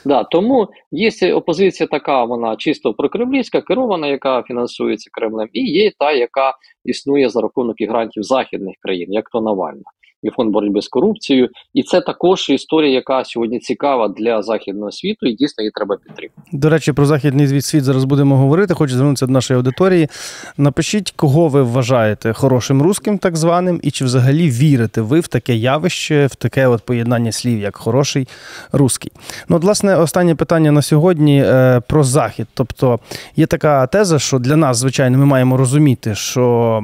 Да, 0.05 0.25
тому 0.25 0.69
є 0.91 1.35
опозиція 1.35 1.87
така, 1.87 2.25
вона 2.25 2.57
чисто 2.57 2.95
прокремлівська, 2.95 3.61
керована, 3.61 4.07
яка 4.07 4.43
фінансується 4.43 5.11
Кремлем, 5.13 5.49
і 5.53 5.61
є 5.61 5.93
та, 5.99 6.13
яка 6.13 6.55
існує 6.85 7.29
за 7.29 7.41
рахунок 7.41 7.81
ігрантів 7.81 8.23
західних 8.23 8.75
країн, 8.81 9.13
як 9.13 9.31
то 9.31 9.41
Навальна, 9.41 9.83
і 10.23 10.31
фонд 10.31 10.53
боротьби 10.53 10.83
з 10.83 10.89
корупцією. 10.89 11.49
І 11.75 11.83
це 11.83 12.01
також 12.01 12.49
історія, 12.49 12.93
яка 12.93 13.25
сьогодні 13.25 13.59
цікава 13.59 14.09
для 14.09 14.43
західного 14.43 14.93
світу, 14.93 15.27
і 15.27 15.33
дійсно 15.33 15.63
її 15.63 15.71
треба 15.75 15.97
підтримати. 15.97 16.41
До 16.53 16.71
речі, 16.71 16.93
про 16.93 17.07
західний 17.07 17.63
світ 17.63 17.85
зараз 17.85 18.05
будемо 18.05 18.37
говорити. 18.37 18.75
Хочу 18.75 18.95
звернутися 18.95 19.27
до 19.27 19.33
нашої 19.33 19.57
аудиторії. 19.57 20.09
Напишіть, 20.57 21.11
кого 21.11 21.49
ви 21.49 21.63
вважаєте 21.63 22.33
хорошим 22.33 22.83
русським, 22.83 23.19
так 23.19 23.37
званим, 23.37 23.81
і 23.83 23.91
чи 23.91 24.05
взагалі 24.05 24.51
вірите 24.51 25.01
ви 25.01 25.21
в 25.21 25.29
таке 25.29 25.55
явище, 25.55 26.27
в 26.27 26.35
таке 26.35 26.67
от 26.67 26.83
поєднання 26.83 27.33
слів, 27.33 27.61
як 27.61 27.77
хороший 27.77 28.29
русський. 28.73 29.13
Ну, 29.49 29.57
от, 29.57 29.63
власне, 29.63 29.97
останнє 29.97 30.35
питання 30.35 30.73
на 30.73 30.83
сьогодні 30.83 31.43
е, 31.47 31.81
про 31.89 32.05
захід. 32.05 32.47
Тобто 32.55 32.99
є 33.37 33.47
така 33.47 33.87
теза, 33.87 34.19
що 34.19 34.39
для 34.39 34.57
нас, 34.57 34.77
звичайно, 34.77 35.19
ми 35.19 35.27
маємо 35.27 35.57
розуміти, 35.57 36.15
що 36.15 36.83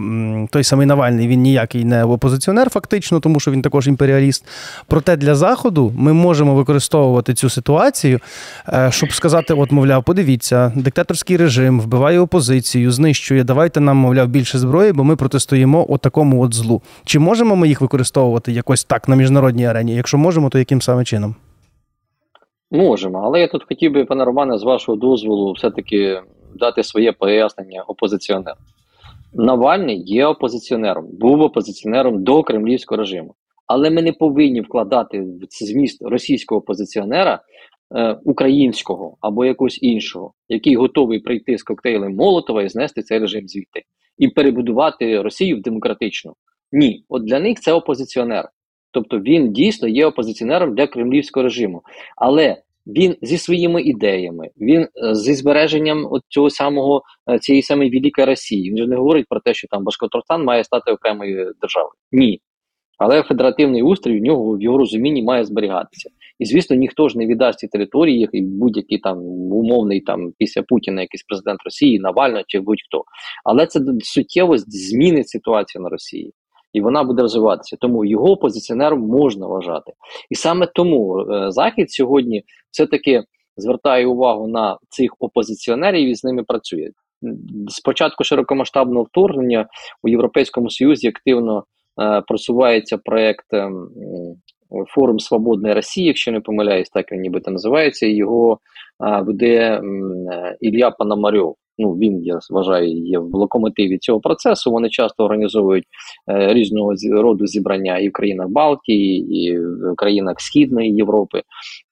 той 0.51 0.65
самий 0.65 0.87
Навальний 0.87 1.29
він 1.29 1.41
ніякий 1.41 1.85
не 1.85 2.05
опозиціонер, 2.05 2.71
фактично, 2.71 3.21
тому 3.29 3.41
що 3.41 3.51
він 3.51 3.63
також 3.63 3.89
імперіаліст. 3.89 4.45
Проте 4.87 5.17
для 5.17 5.35
заходу 5.35 5.93
ми 5.97 6.13
можемо 6.13 6.55
використовувати 6.55 7.35
цю 7.35 7.51
ситуацію, 7.51 8.21
е, 8.69 8.89
щоб 8.91 9.13
сказати: 9.13 9.55
от, 9.55 9.73
мовляв, 9.73 10.05
подивіться, 10.05 10.73
диктаторський 10.77 11.37
режим 11.37 11.81
вбиває 11.81 12.21
опозицію, 12.21 12.93
знищує. 12.93 13.45
Давайте 13.45 13.81
нам, 13.81 13.97
мовляв, 13.97 14.29
більше 14.29 14.59
зброї, 14.59 14.93
бо 14.93 15.05
ми 15.05 15.17
протистоїмо 15.17 15.87
от 15.89 16.01
такому 16.01 16.43
от 16.43 16.55
злу. 16.55 16.83
Чи 17.05 17.19
можемо 17.19 17.57
ми 17.57 17.69
їх 17.69 17.81
використовувати 17.81 18.53
якось 18.53 18.85
так 18.85 19.09
на 19.09 19.17
міжнародній 19.17 19.67
арені? 19.67 19.95
Якщо 19.95 20.19
можемо, 20.19 20.49
то 20.49 20.59
яким 20.59 20.83
саме 20.83 21.05
чином? 21.05 21.35
Можемо, 22.71 23.19
але 23.25 23.41
я 23.41 23.49
тут 23.49 23.65
хотів 23.69 23.93
би, 23.93 24.05
пане 24.05 24.25
Романе, 24.25 24.59
з 24.59 24.63
вашого 24.63 24.99
дозволу, 24.99 25.53
все-таки 25.53 26.21
дати 26.55 26.83
своє 26.83 27.13
пояснення 27.13 27.83
опозиціонеру. 27.83 28.57
Навальний 29.33 30.03
є 30.07 30.27
опозиціонером, 30.27 31.07
був 31.13 31.41
опозиціонером 31.41 32.25
до 32.25 32.43
кремлівського 32.43 32.99
режиму. 32.99 33.35
Але 33.67 33.91
ми 33.91 34.03
не 34.03 34.13
повинні 34.13 34.61
вкладати 34.61 35.21
в 35.21 35.39
зміст 35.51 36.03
російського 36.03 36.61
опозиціонера 36.61 37.43
е, 37.97 38.19
українського 38.25 39.17
або 39.21 39.45
якогось 39.45 39.79
іншого, 39.83 40.33
який 40.49 40.77
готовий 40.77 41.21
прийти 41.21 41.59
з 41.59 41.63
коктейлем 41.63 42.15
Молотова 42.15 42.63
і 42.63 42.69
знести 42.69 43.03
цей 43.03 43.19
режим 43.19 43.49
звідти 43.49 43.83
і 44.19 44.29
перебудувати 44.29 45.23
Росію 45.23 45.57
в 45.57 45.61
демократичну. 45.61 46.35
Ні, 46.73 47.05
от 47.09 47.25
для 47.25 47.41
них 47.41 47.61
це 47.61 47.73
опозиціонер. 47.73 48.49
Тобто 48.91 49.21
він 49.21 49.53
дійсно 49.53 49.89
є 49.89 50.07
опозиціонером 50.07 50.75
для 50.75 50.87
кремлівського 50.87 51.45
режиму. 51.45 51.83
Але 52.17 52.57
він 52.89 53.17
зі 53.23 53.39
своїми 53.39 53.83
ідеями, 53.83 54.51
він 54.61 54.81
е, 54.81 55.15
зі 55.15 55.35
збереженням 55.35 56.09
от 56.11 56.23
цього 56.29 56.51
самого 56.51 57.03
е, 57.31 57.39
цієї 57.39 57.63
самої 57.63 57.91
великої 57.91 58.27
Росії. 58.27 58.71
Він 58.71 58.79
же 58.79 58.87
не 58.87 58.97
говорить 58.97 59.27
про 59.29 59.41
те, 59.41 59.55
що 59.55 59.69
там 59.69 59.85
Башкортостан 59.85 60.45
має 60.45 60.65
стати 60.65 60.93
окремою 60.93 61.53
державою. 61.61 61.93
Ні. 62.13 62.41
Але 62.99 63.23
федеративний 63.23 63.83
устрій 63.83 64.21
в 64.21 64.23
нього 64.23 64.57
в 64.57 64.63
його 64.63 64.79
розумінні 64.79 65.23
має 65.23 65.45
зберігатися. 65.45 66.11
І 66.39 66.45
звісно, 66.45 66.77
ніхто 66.77 67.09
ж 67.09 67.19
не 67.19 67.27
віддасть 67.27 67.59
ці 67.59 67.69
території, 67.69 68.29
і 68.33 68.43
будь-який 68.43 68.99
там 68.99 69.19
умовний 69.53 70.01
там 70.01 70.33
після 70.39 70.63
Путіна 70.63 71.01
якийсь 71.01 71.23
президент 71.23 71.61
Росії, 71.65 71.99
Навального 71.99 72.45
чи 72.47 72.61
будь-хто. 72.61 73.05
Але 73.45 73.67
це 73.67 73.81
суттєво 74.01 74.59
змінить 74.59 75.29
ситуацію 75.29 75.83
на 75.83 75.89
Росії. 75.89 76.33
І 76.73 76.81
вона 76.81 77.05
буде 77.05 77.23
розвиватися. 77.23 77.77
Тому 77.81 78.05
його 78.05 78.31
опозиціонером 78.33 79.01
можна 79.01 79.47
вважати. 79.47 79.93
І 80.31 80.35
саме 80.35 80.67
тому 80.75 81.21
е, 81.21 81.51
Захід 81.51 81.91
сьогодні 81.91 82.43
все-таки 82.71 83.23
звертає 83.57 84.07
увагу 84.07 84.49
на 84.49 84.79
цих 84.89 85.11
опозиціонерів 85.19 86.09
і 86.09 86.15
з 86.15 86.25
ними 86.25 86.43
працює. 86.43 86.91
М, 87.25 87.39
З 87.69 87.81
початку 87.81 88.25
широкомасштабного 88.25 89.03
вторгнення 89.03 89.67
у 90.03 90.09
Європейському 90.09 90.71
Союзі 90.71 91.09
активно 91.09 91.65
е, 92.03 92.23
просувається 92.29 92.99
проект 92.99 93.55
ем, 93.55 93.89
Форум 94.89 95.19
Свободної 95.19 95.75
Росії, 95.75 96.07
якщо 96.07 96.33
не 96.33 96.41
помиляюсь, 96.41 96.89
так 96.89 97.13
він 97.13 97.21
нібито 97.21 97.51
називається. 97.51 98.07
Його 98.07 98.59
е, 99.07 99.21
веде 99.23 99.77
м, 99.79 100.27
Ілля 100.61 100.91
Пономарьов. 100.91 101.57
Ну, 101.79 101.93
він, 101.93 102.23
я 102.25 102.39
вважаю, 102.51 102.89
є 102.89 103.19
в 103.19 103.35
локомотиві 103.35 103.99
цього 103.99 104.21
процесу. 104.21 104.71
Вони 104.71 104.89
часто 104.89 105.25
організовують 105.25 105.85
е, 106.31 106.55
різного 106.55 106.95
роду 107.11 107.47
зібрання 107.47 107.99
і 107.99 108.09
в 108.09 108.13
країнах 108.13 108.49
Балтії, 108.49 109.37
і 109.41 109.59
в 109.59 109.95
країнах 109.97 110.41
Східної 110.41 110.95
Європи, 110.95 111.43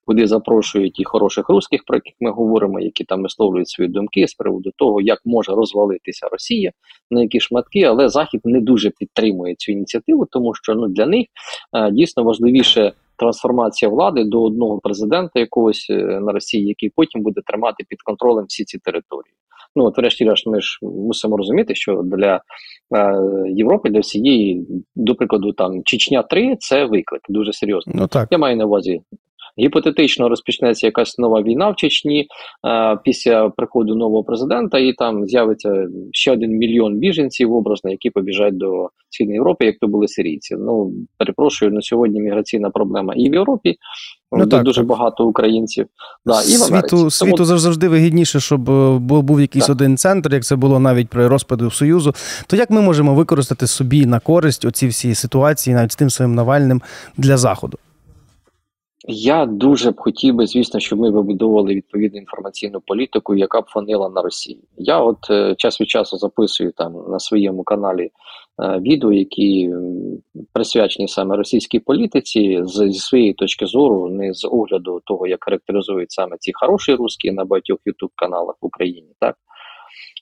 куди 0.06 0.26
запрошують 0.26 1.00
і 1.00 1.04
хороших 1.04 1.48
русських, 1.48 1.84
про 1.86 1.96
яких 1.96 2.14
ми 2.20 2.30
говоримо, 2.30 2.80
які 2.80 3.04
там 3.04 3.22
висловлюють 3.22 3.68
свої 3.68 3.90
думки 3.90 4.28
з 4.28 4.34
приводу 4.34 4.70
того, 4.76 5.00
як 5.00 5.18
може 5.24 5.52
розвалитися 5.52 6.28
Росія, 6.32 6.72
на 7.10 7.22
які 7.22 7.40
шматки, 7.40 7.82
але 7.82 8.08
Захід 8.08 8.40
не 8.44 8.60
дуже 8.60 8.90
підтримує 8.90 9.54
цю 9.54 9.72
ініціативу, 9.72 10.26
тому 10.30 10.54
що 10.54 10.74
ну 10.74 10.88
для 10.88 11.06
них 11.06 11.26
е, 11.76 11.90
дійсно 11.90 12.24
важливіше. 12.24 12.92
Трансформація 13.18 13.88
влади 13.88 14.24
до 14.24 14.42
одного 14.42 14.78
президента 14.78 15.40
якогось 15.40 15.86
е, 15.90 15.94
на 16.20 16.32
Росії, 16.32 16.66
який 16.66 16.92
потім 16.96 17.22
буде 17.22 17.40
тримати 17.46 17.84
під 17.88 18.02
контролем 18.02 18.44
всі 18.48 18.64
ці 18.64 18.78
території. 18.78 19.34
Ну 19.76 19.84
от 19.84 19.98
врешті-решт, 19.98 20.46
ми 20.46 20.60
ж 20.60 20.78
мусимо 20.82 21.36
розуміти, 21.36 21.74
що 21.74 22.02
для 22.04 22.34
е, 22.36 22.40
Європи, 23.50 23.90
для 23.90 24.00
всієї, 24.00 24.66
до 24.96 25.14
прикладу, 25.14 25.52
там 25.52 25.82
Чечня 25.84 26.22
3 26.22 26.56
це 26.58 26.84
виклик 26.84 27.22
дуже 27.28 27.52
серйозний. 27.52 27.96
Ну 27.98 28.06
так. 28.06 28.28
Я 28.30 28.38
маю 28.38 28.56
на 28.56 28.64
увазі. 28.64 29.00
Гіпотетично 29.58 30.28
розпочнеться 30.28 30.86
якась 30.86 31.18
нова 31.18 31.42
війна 31.42 31.70
в 31.70 31.76
Чечні 31.76 32.20
е, 32.20 32.98
після 33.04 33.50
приходу 33.50 33.94
нового 33.94 34.24
президента, 34.24 34.78
і 34.78 34.92
там 34.92 35.26
з'явиться 35.26 35.86
ще 36.12 36.32
один 36.32 36.50
мільйон 36.50 36.94
біженців 36.94 37.52
образно, 37.52 37.90
які 37.90 38.10
побіжать 38.10 38.56
до 38.56 38.88
Східної 39.10 39.36
Європи, 39.36 39.64
як 39.64 39.78
то 39.80 39.88
були 39.88 40.08
сирійці. 40.08 40.56
Ну 40.58 40.92
перепрошую, 41.18 41.72
на 41.72 41.82
сьогодні 41.82 42.20
міграційна 42.20 42.70
проблема 42.70 43.14
і 43.14 43.30
в 43.30 43.34
Європі, 43.34 43.76
Ну, 44.32 44.46
так, 44.46 44.62
дуже 44.62 44.80
так. 44.80 44.86
багато 44.88 45.26
українців. 45.26 45.86
Да, 46.26 46.42
і 46.42 46.44
в 46.44 46.58
світу, 46.58 46.88
Тому 46.88 47.10
світу 47.10 47.44
завжди 47.44 47.88
вигідніше, 47.88 48.40
щоб 48.40 48.70
е, 48.70 48.98
був 48.98 49.40
якийсь 49.40 49.66
Так. 49.66 49.76
один 49.76 49.96
центр, 49.96 50.34
як 50.34 50.44
це 50.44 50.56
було 50.56 50.78
навіть 50.78 51.08
при 51.08 51.28
розпаду 51.28 51.70
Союзу. 51.70 52.14
То 52.46 52.56
як 52.56 52.70
ми 52.70 52.80
можемо 52.80 53.14
використати 53.14 53.66
собі 53.66 54.06
на 54.06 54.20
користь 54.20 54.64
оці 54.64 54.86
всі 54.86 55.14
ситуації, 55.14 55.74
навіть 55.74 55.92
з 55.92 55.96
тим 55.96 56.10
своїм 56.10 56.34
Навальним 56.34 56.82
для 57.16 57.36
заходу? 57.36 57.78
Я 59.08 59.46
дуже 59.46 59.90
б 59.90 60.00
хотів 60.00 60.34
би, 60.34 60.46
звісно, 60.46 60.80
щоб 60.80 60.98
ми 60.98 61.10
вибудовували 61.10 61.74
відповідну 61.74 62.18
інформаційну 62.18 62.80
політику, 62.80 63.34
яка 63.34 63.60
б 63.60 63.64
фонила 63.68 64.08
на 64.08 64.22
Росії. 64.22 64.60
Я 64.76 64.98
от 64.98 65.30
е, 65.30 65.54
час 65.58 65.80
від 65.80 65.88
часу 65.88 66.16
записую 66.16 66.72
там 66.72 66.94
на 67.08 67.18
своєму 67.18 67.62
каналі 67.62 68.02
е, 68.02 68.10
відео, 68.78 69.12
які 69.12 69.70
присвячені 70.52 71.08
саме 71.08 71.36
російській 71.36 71.78
політиці, 71.78 72.60
з, 72.62 72.90
зі 72.90 72.98
своєї 72.98 73.32
точки 73.32 73.66
зору, 73.66 74.08
не 74.08 74.34
з 74.34 74.44
огляду 74.44 75.00
того, 75.04 75.26
як 75.26 75.44
характеризують 75.44 76.10
саме 76.10 76.36
ці 76.40 76.52
хороші 76.54 76.94
русські 76.94 77.32
на 77.32 77.44
багатьох 77.44 77.78
ютуб 77.84 78.10
каналах 78.14 78.54
в 78.60 78.66
Україні. 78.66 79.08
Так 79.20 79.36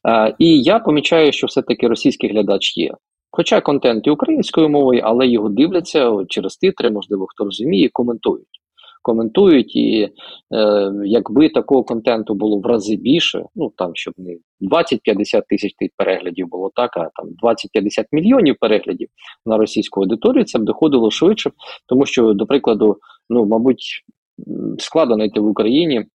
е, 0.09 0.35
і 0.39 0.63
я 0.63 0.79
помічаю, 0.79 1.33
що 1.33 1.47
все-таки 1.47 1.89
російський 1.89 2.31
глядач 2.31 2.77
є. 2.77 2.95
Хоча 3.31 3.61
контент 3.61 4.07
і 4.07 4.11
українською 4.11 4.69
мовою, 4.69 5.01
але 5.05 5.27
його 5.27 5.49
дивляться 5.49 6.25
через 6.29 6.57
титри, 6.57 6.91
можливо, 6.91 7.27
хто 7.27 7.45
розуміє, 7.45 7.89
коментують. 7.93 8.64
Коментують, 9.05 9.77
і 9.77 10.09
е, 10.55 10.93
якби 11.05 11.49
такого 11.49 11.85
контенту 11.85 12.35
було 12.35 12.59
в 12.59 12.67
рази 12.67 12.97
більше, 12.97 13.45
ну 13.55 13.73
там 13.77 13.91
щоб 13.95 14.15
не 14.17 14.37
20-50 14.61 15.43
тисяч 15.49 15.73
переглядів 15.97 16.49
було 16.49 16.71
так, 16.75 16.97
а 16.97 17.01
там 17.01 17.29
20-50 17.43 18.05
мільйонів 18.13 18.57
переглядів 18.61 19.09
на 19.47 19.57
російську 19.57 20.01
аудиторію, 20.01 20.45
це 20.45 20.59
б 20.59 20.63
доходило 20.63 21.11
швидше, 21.11 21.51
тому 21.89 22.07
що, 22.07 22.33
до 22.33 22.47
прикладу, 22.47 22.97
ну 23.31 23.47
мабуть, 23.47 24.05
складно 24.79 25.15
знайти 25.15 25.41
в 25.41 25.49
Україні 25.49 26.07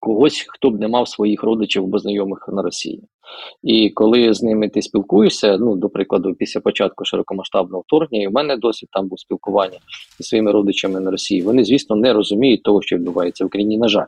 когось, 0.00 0.46
хто 0.48 0.70
б 0.70 0.80
не 0.80 0.88
мав 0.88 1.08
своїх 1.08 1.42
родичів 1.42 1.84
або 1.84 1.98
знайомих 1.98 2.48
на 2.52 2.62
Росії. 2.62 3.02
І 3.62 3.90
коли 3.90 4.34
з 4.34 4.42
ними 4.42 4.68
ти 4.68 4.82
спілкуєшся, 4.82 5.58
ну 5.58 5.76
до 5.76 5.88
прикладу, 5.88 6.34
після 6.34 6.60
початку 6.60 7.04
широкомасштабного 7.04 7.82
вторгнення, 7.86 8.24
і 8.24 8.28
в 8.28 8.32
мене 8.32 8.56
досить 8.56 8.88
там 8.92 9.08
був 9.08 9.20
спілкування 9.20 9.78
зі 10.18 10.24
своїми 10.24 10.52
родичами 10.52 11.00
на 11.00 11.10
Росії. 11.10 11.42
Вони, 11.42 11.64
звісно, 11.64 11.96
не 11.96 12.12
розуміють 12.12 12.62
того, 12.62 12.82
що 12.82 12.96
відбувається 12.96 13.44
в 13.44 13.46
Україні. 13.46 13.78
На 13.78 13.88
жаль, 13.88 14.06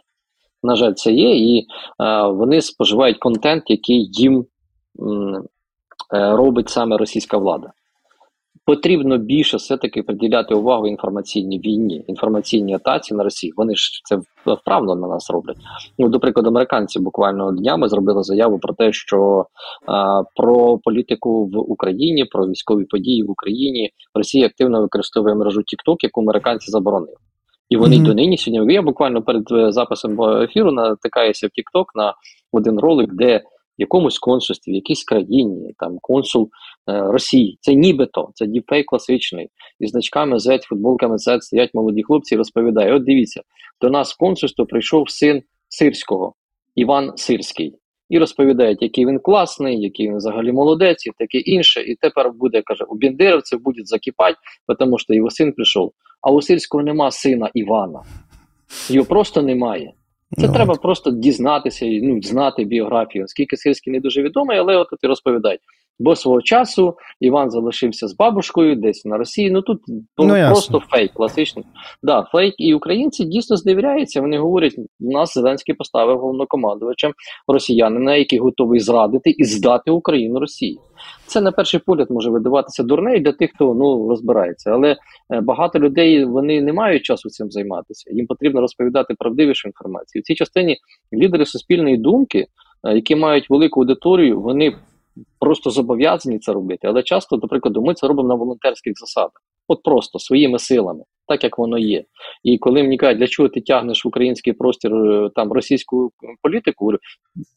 на 0.63 0.77
жаль, 0.77 0.93
це 0.93 1.13
є, 1.13 1.37
і 1.37 1.59
е, 1.59 2.27
вони 2.27 2.61
споживають 2.61 3.19
контент, 3.19 3.65
який 3.67 4.09
їм 4.13 4.47
м, 5.01 5.45
е, 6.15 6.37
робить 6.37 6.69
саме 6.69 6.97
російська 6.97 7.39
влада. 7.39 7.73
Потрібно 8.69 9.19
більше 9.19 9.57
все-таки 9.57 10.03
приділяти 10.03 10.55
увагу 10.55 10.87
інформаційній 10.87 11.59
війні, 11.59 12.05
інформаційній 12.09 12.75
атаці 12.75 13.15
на 13.15 13.25
Росію. 13.25 13.53
Вони 13.57 13.75
ж 13.77 14.01
це 14.05 14.19
вправно 14.55 14.95
на 14.95 15.09
нас 15.09 15.31
роблять. 15.31 15.57
Ну, 15.99 16.09
до 16.09 16.21
прикладу, 16.21 16.49
американці 16.49 17.01
буквально 17.01 17.53
днями 17.53 17.89
зробили 17.89 18.23
заяву 18.23 18.59
про 18.59 18.75
те, 18.75 18.93
що 18.93 19.47
а, 19.87 20.23
про 20.37 20.79
політику 20.79 21.47
в 21.47 21.59
Україні, 21.59 22.25
про 22.25 22.49
військові 22.49 22.85
події 22.85 23.23
в 23.23 23.31
Україні 23.31 23.91
Росія 24.15 24.47
активно 24.47 24.81
використовує 24.81 25.35
мережу 25.35 25.61
TikTok, 25.61 25.97
яку 26.03 26.21
американці 26.21 26.71
заборонили. 26.71 27.17
І 27.69 27.77
вони 27.77 27.97
mm 27.97 28.01
-hmm. 28.01 28.07
донині 28.07 28.39
сьогодні. 28.39 28.75
Я 28.75 28.83
буквально 28.83 29.23
перед 29.23 29.53
е, 29.53 29.73
записом 29.73 30.23
ефіру 30.23 30.73
натикаюся 30.73 31.47
в 31.47 31.51
TikTok 31.51 31.85
на 31.95 32.15
один 32.53 32.81
ролик, 32.81 33.15
де 33.15 33.43
якомусь 33.79 34.19
консульстві, 34.19 34.73
в 34.73 34.75
якійсь 34.75 35.05
країні, 35.05 35.75
там 35.79 35.99
консул 36.03 36.51
е, 36.89 37.01
Росії. 37.01 37.59
Це 37.61 37.75
нібито, 37.75 38.31
це 38.35 38.47
діпфейк 38.47 38.87
класичний. 38.87 39.49
І 39.81 39.87
значками 39.87 40.37
Z, 40.37 40.63
футболками 40.63 41.17
Z 41.17 41.41
стоять 41.41 41.75
молоді 41.75 42.03
хлопці 42.03 42.35
і 42.35 42.39
розповідають: 42.39 42.95
от 42.95 43.05
дивіться, 43.05 43.43
до 43.81 43.91
нас 43.91 44.15
в 44.15 44.19
консульство 44.19 44.67
прийшов 44.67 45.11
син 45.11 45.43
Сирського, 45.69 46.35
Іван 46.75 47.13
Сирський. 47.17 47.75
І 48.09 48.19
розповідають, 48.19 48.83
який 48.83 49.07
він 49.07 49.19
класний, 49.19 49.81
який 49.81 50.09
він 50.09 50.17
взагалі 50.17 50.53
молодець, 50.53 51.07
і 51.07 51.11
таке 51.19 51.39
інше. 51.39 51.83
І 51.83 51.95
тепер 51.95 52.33
буде, 52.33 52.63
каже, 52.63 52.85
у 52.85 52.95
бендеровців 52.95 53.63
буде 53.63 53.83
закипати, 53.85 54.37
тому 54.79 54.99
що 54.99 55.15
його 55.15 55.31
син 55.31 55.53
прийшов. 55.53 55.93
А 56.21 56.31
у 56.31 56.43
Сирського 56.43 56.85
нема 56.85 57.11
сина 57.11 57.51
Івана. 57.55 58.03
Його 58.91 59.07
просто 59.07 59.43
немає. 59.43 59.93
Це 60.37 60.47
ну, 60.47 60.53
треба 60.53 60.75
от. 60.75 60.83
просто 60.83 61.11
дізнатися 61.11 61.87
ну, 61.87 62.23
знати 62.23 62.65
біографію. 62.65 63.25
Оскільки 63.25 63.57
Сирський 63.57 63.93
не 63.93 64.01
дуже 64.01 64.23
відомий, 64.23 64.59
але 64.59 64.77
от 64.77 64.89
і 65.03 65.07
розповідають. 65.07 65.61
Бо 65.99 66.17
свого 66.17 66.43
часу 66.43 66.97
Іван 67.21 67.51
залишився 67.51 68.09
з 68.09 68.17
бабушкою 68.17 68.77
десь 68.77 69.05
на 69.05 69.17
Росії. 69.19 69.51
Ну 69.51 69.63
тут 69.63 69.83
ну, 70.19 70.49
просто 70.49 70.81
фейк, 70.81 71.13
класичний. 71.13 71.65
Да, 72.03 72.29
фейк. 72.33 72.55
І 72.59 72.75
українці 72.75 73.25
дійсно 73.25 73.57
зневіряються. 73.57 74.21
Вони 74.21 74.39
говорять, 74.39 74.77
нас 75.01 75.35
Зеленський 75.35 75.75
поставив 75.75 76.19
головнокомандувачем 76.19 77.13
росіянина, 77.49 78.17
який 78.17 78.39
готовий 78.39 78.81
зрадити 78.81 79.31
і 79.31 79.45
здати 79.45 79.91
Україну 79.91 80.41
Росії. 80.41 80.79
Це 81.27 81.41
на 81.41 81.53
перший 81.53 81.81
погляд 81.81 82.11
може 82.11 82.31
видаватися 82.31 82.83
дурнею 82.83 83.21
для 83.21 83.33
тих, 83.33 83.51
хто 83.55 83.75
ну 83.75 84.09
розбирається. 84.09 84.71
Але 84.71 84.97
е, 85.35 85.41
багато 85.41 85.79
людей 85.79 86.25
вони 86.25 86.63
не 86.63 86.73
мають 86.73 87.03
часу 87.03 87.29
цим 87.29 87.51
займатися. 87.51 88.11
Їм 88.15 88.27
потрібно 88.27 88.61
розповідати 88.61 89.15
правдивішу 89.19 89.69
інформацію. 89.69 90.23
В 90.23 90.25
цій 90.25 90.35
частині 90.35 90.77
лідери 91.13 91.47
суспільної 91.47 91.97
думки, 91.97 92.47
е, 92.85 92.95
які 92.95 93.17
мають 93.17 93.51
велику 93.51 93.81
аудиторію, 93.81 94.41
вони 94.41 94.75
просто 95.41 95.71
зобов'язані 95.71 96.39
це 96.39 96.53
робити. 96.53 96.89
Але 96.89 97.03
часто, 97.03 97.37
до 97.37 97.49
прикладу, 97.49 97.83
ми 97.83 97.95
це 97.95 98.09
робимо 98.09 98.29
на 98.29 98.35
волонтерських 98.35 98.93
засадах, 98.97 99.43
от 99.69 99.83
просто 99.83 100.19
своїми 100.19 100.59
силами, 100.59 101.05
так 101.27 101.45
як 101.45 101.59
воно 101.59 101.79
є. 101.79 102.05
І 102.45 102.59
коли 102.59 102.83
мені 102.83 102.97
кажуть, 102.97 103.19
для 103.19 103.27
чого 103.27 103.49
ти 103.49 103.61
тягнеш 103.61 104.05
в 104.05 104.09
український 104.09 104.53
простір 104.53 104.95
е, 104.95 105.31
там 105.35 105.53
російську 105.53 106.11
політику, 106.43 106.85
говорю, 106.85 106.99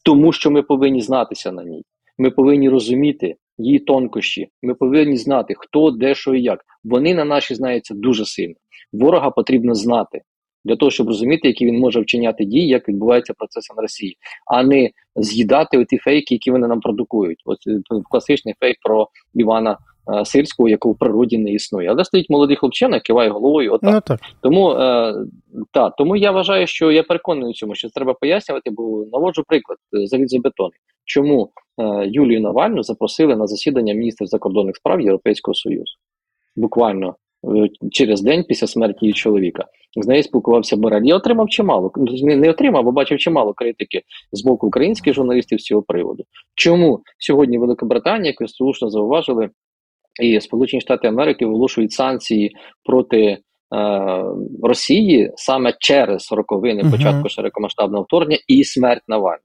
тому 0.04 0.32
що 0.32 0.50
ми 0.50 0.62
повинні 0.62 1.00
знатися 1.00 1.52
на 1.52 1.64
ній. 1.64 1.82
Ми 2.18 2.30
повинні 2.30 2.68
розуміти 2.68 3.34
її 3.58 3.78
тонкощі. 3.78 4.48
Ми 4.62 4.74
повинні 4.74 5.16
знати, 5.16 5.54
хто, 5.58 5.90
де, 5.90 6.14
що 6.14 6.34
і 6.34 6.42
як. 6.42 6.60
Вони 6.84 7.14
на 7.14 7.24
наші 7.24 7.54
знаються 7.54 7.94
дуже 7.94 8.24
сильно. 8.24 8.54
Ворога 8.92 9.30
потрібно 9.30 9.74
знати 9.74 10.20
для 10.64 10.76
того, 10.76 10.90
щоб 10.90 11.08
розуміти, 11.08 11.48
які 11.48 11.66
він 11.66 11.78
може 11.78 12.00
вчиняти 12.00 12.44
дії, 12.44 12.68
як 12.68 12.88
відбуваються 12.88 13.34
процеси 13.34 13.74
на 13.76 13.82
Росії, 13.82 14.16
а 14.46 14.62
не 14.62 14.90
з'їдати 15.16 15.78
оті 15.78 15.98
фейки, 15.98 16.34
які 16.34 16.50
вони 16.50 16.68
нам 16.68 16.80
продукують. 16.80 17.42
Ось 17.44 17.66
е, 17.66 17.80
класичний 18.10 18.54
фейк 18.60 18.76
про 18.82 19.08
Івана. 19.34 19.78
Е, 20.10 20.24
сирського, 20.24 20.68
якого 20.68 20.94
в 20.94 20.98
природі 20.98 21.38
не 21.38 21.52
існує, 21.52 21.90
але 21.90 22.04
стоїть 22.04 22.30
молодий 22.30 22.56
хлопчина, 22.56 23.00
киває 23.00 23.30
головою. 23.30 23.72
Отак. 23.72 23.94
Ну, 23.94 24.00
так. 24.00 24.20
Тому 24.40 24.70
е, 24.70 25.14
та, 25.70 25.90
тому 25.90 26.16
я 26.16 26.30
вважаю, 26.30 26.66
що 26.66 26.92
я 26.92 27.02
переконаний 27.02 27.50
у 27.50 27.54
цьому, 27.54 27.74
що 27.74 27.88
треба 27.90 28.14
пояснювати, 28.14 28.70
бо 28.70 29.04
наводжу 29.12 29.44
приклад 29.48 29.78
е, 29.96 30.06
залізобетони. 30.06 30.72
Чому 31.04 31.50
е, 31.78 32.06
Юлію 32.06 32.40
Навальну 32.40 32.82
запросили 32.82 33.36
на 33.36 33.46
засідання 33.46 33.94
міністрів 33.94 34.28
закордонних 34.28 34.76
справ 34.76 35.00
Європейського 35.00 35.54
Союзу? 35.54 35.94
Буквально 36.56 37.14
через 37.92 38.22
день 38.22 38.44
після 38.48 38.66
смерті 38.66 38.98
її 39.00 39.12
чоловіка. 39.12 39.64
З 39.96 40.06
нею 40.06 40.22
спілкувався 40.22 40.76
Борель. 40.76 41.02
Я 41.04 41.16
отримав 41.16 41.48
чимало, 41.48 41.92
не, 42.22 42.36
не 42.36 42.50
отримав, 42.50 42.84
бо 42.84 42.92
бачив 42.92 43.18
чимало 43.18 43.52
критики 43.52 44.02
з 44.32 44.44
боку 44.44 44.66
українських 44.66 45.14
журналістів 45.14 45.60
з 45.60 45.64
цього 45.64 45.82
приводу. 45.82 46.24
Чому 46.54 47.00
сьогодні 47.18 47.58
Великобританія, 47.58 48.26
як 48.26 48.40
ви 48.40 48.48
слушно 48.48 48.90
зауважили, 48.90 49.50
і 50.22 50.40
Сполучені 50.40 50.80
Штати 50.80 51.08
Америки 51.08 51.46
вилушують 51.46 51.92
санкції 51.92 52.56
проти 52.84 53.38
Е, 53.72 54.24
Росії 54.62 55.32
саме 55.36 55.74
через 55.78 56.32
роковини 56.32 56.82
uh 56.82 56.86
-huh. 56.86 56.90
початку 56.90 57.28
широкомасштабного 57.28 58.04
вторгнення 58.04 58.40
і 58.48 58.64
смерть 58.64 59.02
Навального. 59.08 59.44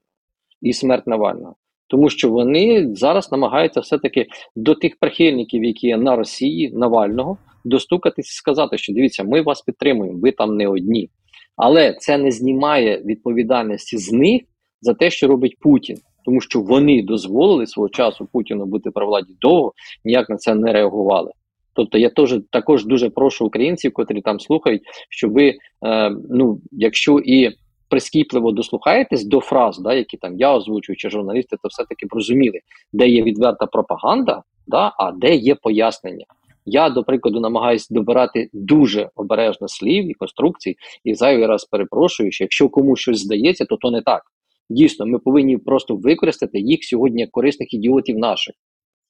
І 0.62 0.72
смерть 0.72 1.06
Навального. 1.06 1.54
Тому 1.86 2.10
що 2.10 2.30
вони 2.30 2.88
зараз 2.94 3.32
намагаються 3.32 3.80
все-таки 3.80 4.26
до 4.56 4.74
тих 4.74 4.98
прихильників, 5.00 5.64
які 5.64 5.86
є 5.86 5.96
на 5.96 6.16
Росії, 6.16 6.72
Навального, 6.74 7.38
достукатись 7.64 8.30
і 8.30 8.34
сказати, 8.34 8.78
що 8.78 8.92
дивіться, 8.92 9.24
ми 9.24 9.42
вас 9.42 9.62
підтримуємо, 9.62 10.18
ви 10.18 10.32
там 10.32 10.56
не 10.56 10.68
одні. 10.68 11.10
Але 11.56 11.94
це 11.94 12.18
не 12.18 12.30
знімає 12.30 13.02
відповідальності 13.06 13.98
з 13.98 14.12
них 14.12 14.42
за 14.80 14.94
те, 14.94 15.10
що 15.10 15.28
робить 15.28 15.56
Путін, 15.60 15.96
тому 16.24 16.40
що 16.40 16.60
вони 16.60 17.02
дозволили 17.02 17.66
свого 17.66 17.88
часу 17.88 18.28
Путіну 18.32 18.66
бути 18.66 18.90
при 18.90 19.06
владі 19.06 19.32
довго, 19.40 19.72
ніяк 20.04 20.30
на 20.30 20.36
це 20.36 20.54
не 20.54 20.72
реагували. 20.72 21.32
Тобто 21.72 21.98
я 21.98 22.10
теж 22.10 22.40
також 22.50 22.84
дуже 22.84 23.10
прошу 23.10 23.46
українців, 23.46 23.92
котрі 23.92 24.20
там 24.20 24.40
слухають, 24.40 24.82
щоб 25.10 25.32
ви, 25.32 25.54
е, 25.86 26.10
ну, 26.30 26.60
якщо 26.72 27.18
і 27.18 27.50
прискіпливо 27.88 28.52
дослухаєтесь 28.52 29.24
до 29.24 29.40
фраз, 29.40 29.78
да, 29.78 29.94
які 29.94 30.16
там 30.16 30.36
я 30.36 30.54
озвучую, 30.54 30.96
чи 30.96 31.10
журналісти, 31.10 31.56
то 31.62 31.68
все-таки 31.68 32.06
зрозуміли, 32.12 32.60
де 32.92 33.08
є 33.08 33.22
відверта 33.22 33.66
пропаганда, 33.66 34.42
да, 34.66 34.92
а 34.98 35.12
де 35.12 35.34
є 35.34 35.54
пояснення. 35.54 36.24
Я, 36.70 36.90
до 36.90 37.04
прикладу, 37.04 37.40
намагаюся 37.40 37.94
добирати 37.94 38.50
дуже 38.52 39.10
обережно 39.14 39.68
слів 39.68 40.10
і 40.10 40.14
конструкцій, 40.14 40.76
і 41.04 41.14
зайвий 41.14 41.46
раз 41.46 41.64
перепрошую, 41.64 42.32
що 42.32 42.44
якщо 42.44 42.68
комусь 42.68 43.00
щось 43.00 43.18
здається, 43.18 43.64
то 43.64 43.76
то 43.76 43.90
не 43.90 44.02
так. 44.02 44.22
Дійсно, 44.70 45.06
ми 45.06 45.18
повинні 45.18 45.58
просто 45.58 45.96
використати 45.96 46.60
їх 46.60 46.84
сьогодні 46.84 47.20
як 47.20 47.30
корисних 47.30 47.74
ідіотів 47.74 48.18
наших 48.18 48.54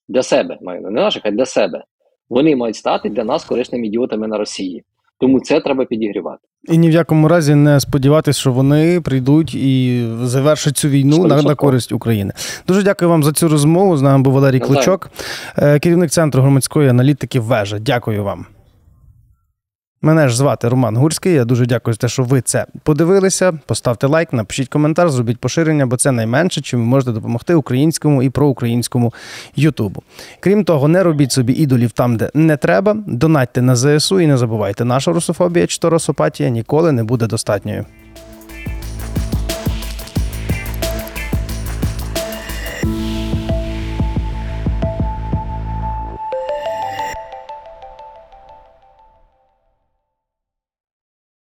для 0.09 0.23
себе, 0.23 0.59
маю 0.63 0.81
не 0.81 0.91
наших, 0.91 1.23
а 1.25 1.31
для 1.31 1.47
себе 1.47 1.85
вони 2.29 2.57
мають 2.57 2.77
стати 2.77 3.09
для 3.09 3.25
нас 3.25 3.45
корисними 3.45 3.87
ідіотами 3.87 4.29
на 4.29 4.39
Росії. 4.39 4.85
Тому 5.21 5.41
це 5.41 5.61
треба 5.61 5.85
підігрівати. 5.85 6.39
І 6.69 6.79
ні 6.79 6.89
в 6.89 6.93
якому 6.93 7.29
разі 7.29 7.55
не 7.55 7.81
сподіватися, 7.81 8.41
що 8.41 8.53
вони 8.53 9.01
прийдуть 9.01 9.55
і 9.55 10.05
завершать 10.23 10.77
цю 10.77 10.89
війну 10.89 11.27
на, 11.27 11.43
на 11.43 11.55
користь 11.55 11.93
України. 11.93 12.33
Дуже 12.67 12.83
дякую 12.83 13.09
вам 13.09 13.25
за 13.25 13.33
цю 13.33 13.49
розмову. 13.49 13.97
З 13.97 14.03
нами 14.03 14.23
був 14.23 14.33
Валерій 14.33 14.61
Кличок, 14.61 15.11
е, 15.59 15.79
керівник 15.79 16.11
центру 16.11 16.43
громадської 16.43 16.89
аналітики. 16.89 17.41
Вежа. 17.41 17.79
Дякую 17.79 18.25
вам. 18.25 18.47
Мене 20.03 20.29
ж 20.29 20.37
звати 20.37 20.69
Роман 20.69 20.97
Гурський. 20.97 21.33
Я 21.33 21.45
дуже 21.45 21.67
дякую 21.67 21.95
за 21.95 21.99
те, 21.99 22.09
що 22.09 22.23
ви 22.23 22.41
це 22.41 22.67
подивилися. 22.83 23.53
Поставте 23.67 24.07
лайк, 24.07 24.33
напишіть 24.33 24.69
коментар, 24.69 25.11
зробіть 25.11 25.39
поширення, 25.39 25.87
бо 25.87 25.97
це 25.97 26.13
найменше, 26.13 26.61
чим 26.61 26.81
ви 26.81 26.87
можете 26.87 27.13
допомогти 27.13 27.55
українському 27.55 28.23
і 28.23 28.31
проукраїнському 28.31 29.15
Ютубу. 29.57 30.03
Крім 30.41 30.65
того, 30.65 30.89
не 30.89 31.03
робіть 31.03 31.33
собі 31.33 31.53
ідолів 31.53 31.91
там, 31.91 32.17
де 32.17 32.31
не 32.35 32.57
треба. 32.57 32.97
Донатьте 33.07 33.63
на 33.63 33.77
ЗСУ 33.77 34.21
і 34.21 34.27
не 34.27 34.37
забувайте, 34.37 34.85
наша 34.85 35.13
русофобія 35.13 35.67
чи 35.67 35.79
то 35.79 35.91
росопатія 35.91 36.49
ніколи 36.49 36.93
не 36.93 37.05
буде 37.05 37.27
достатньою. 37.27 37.85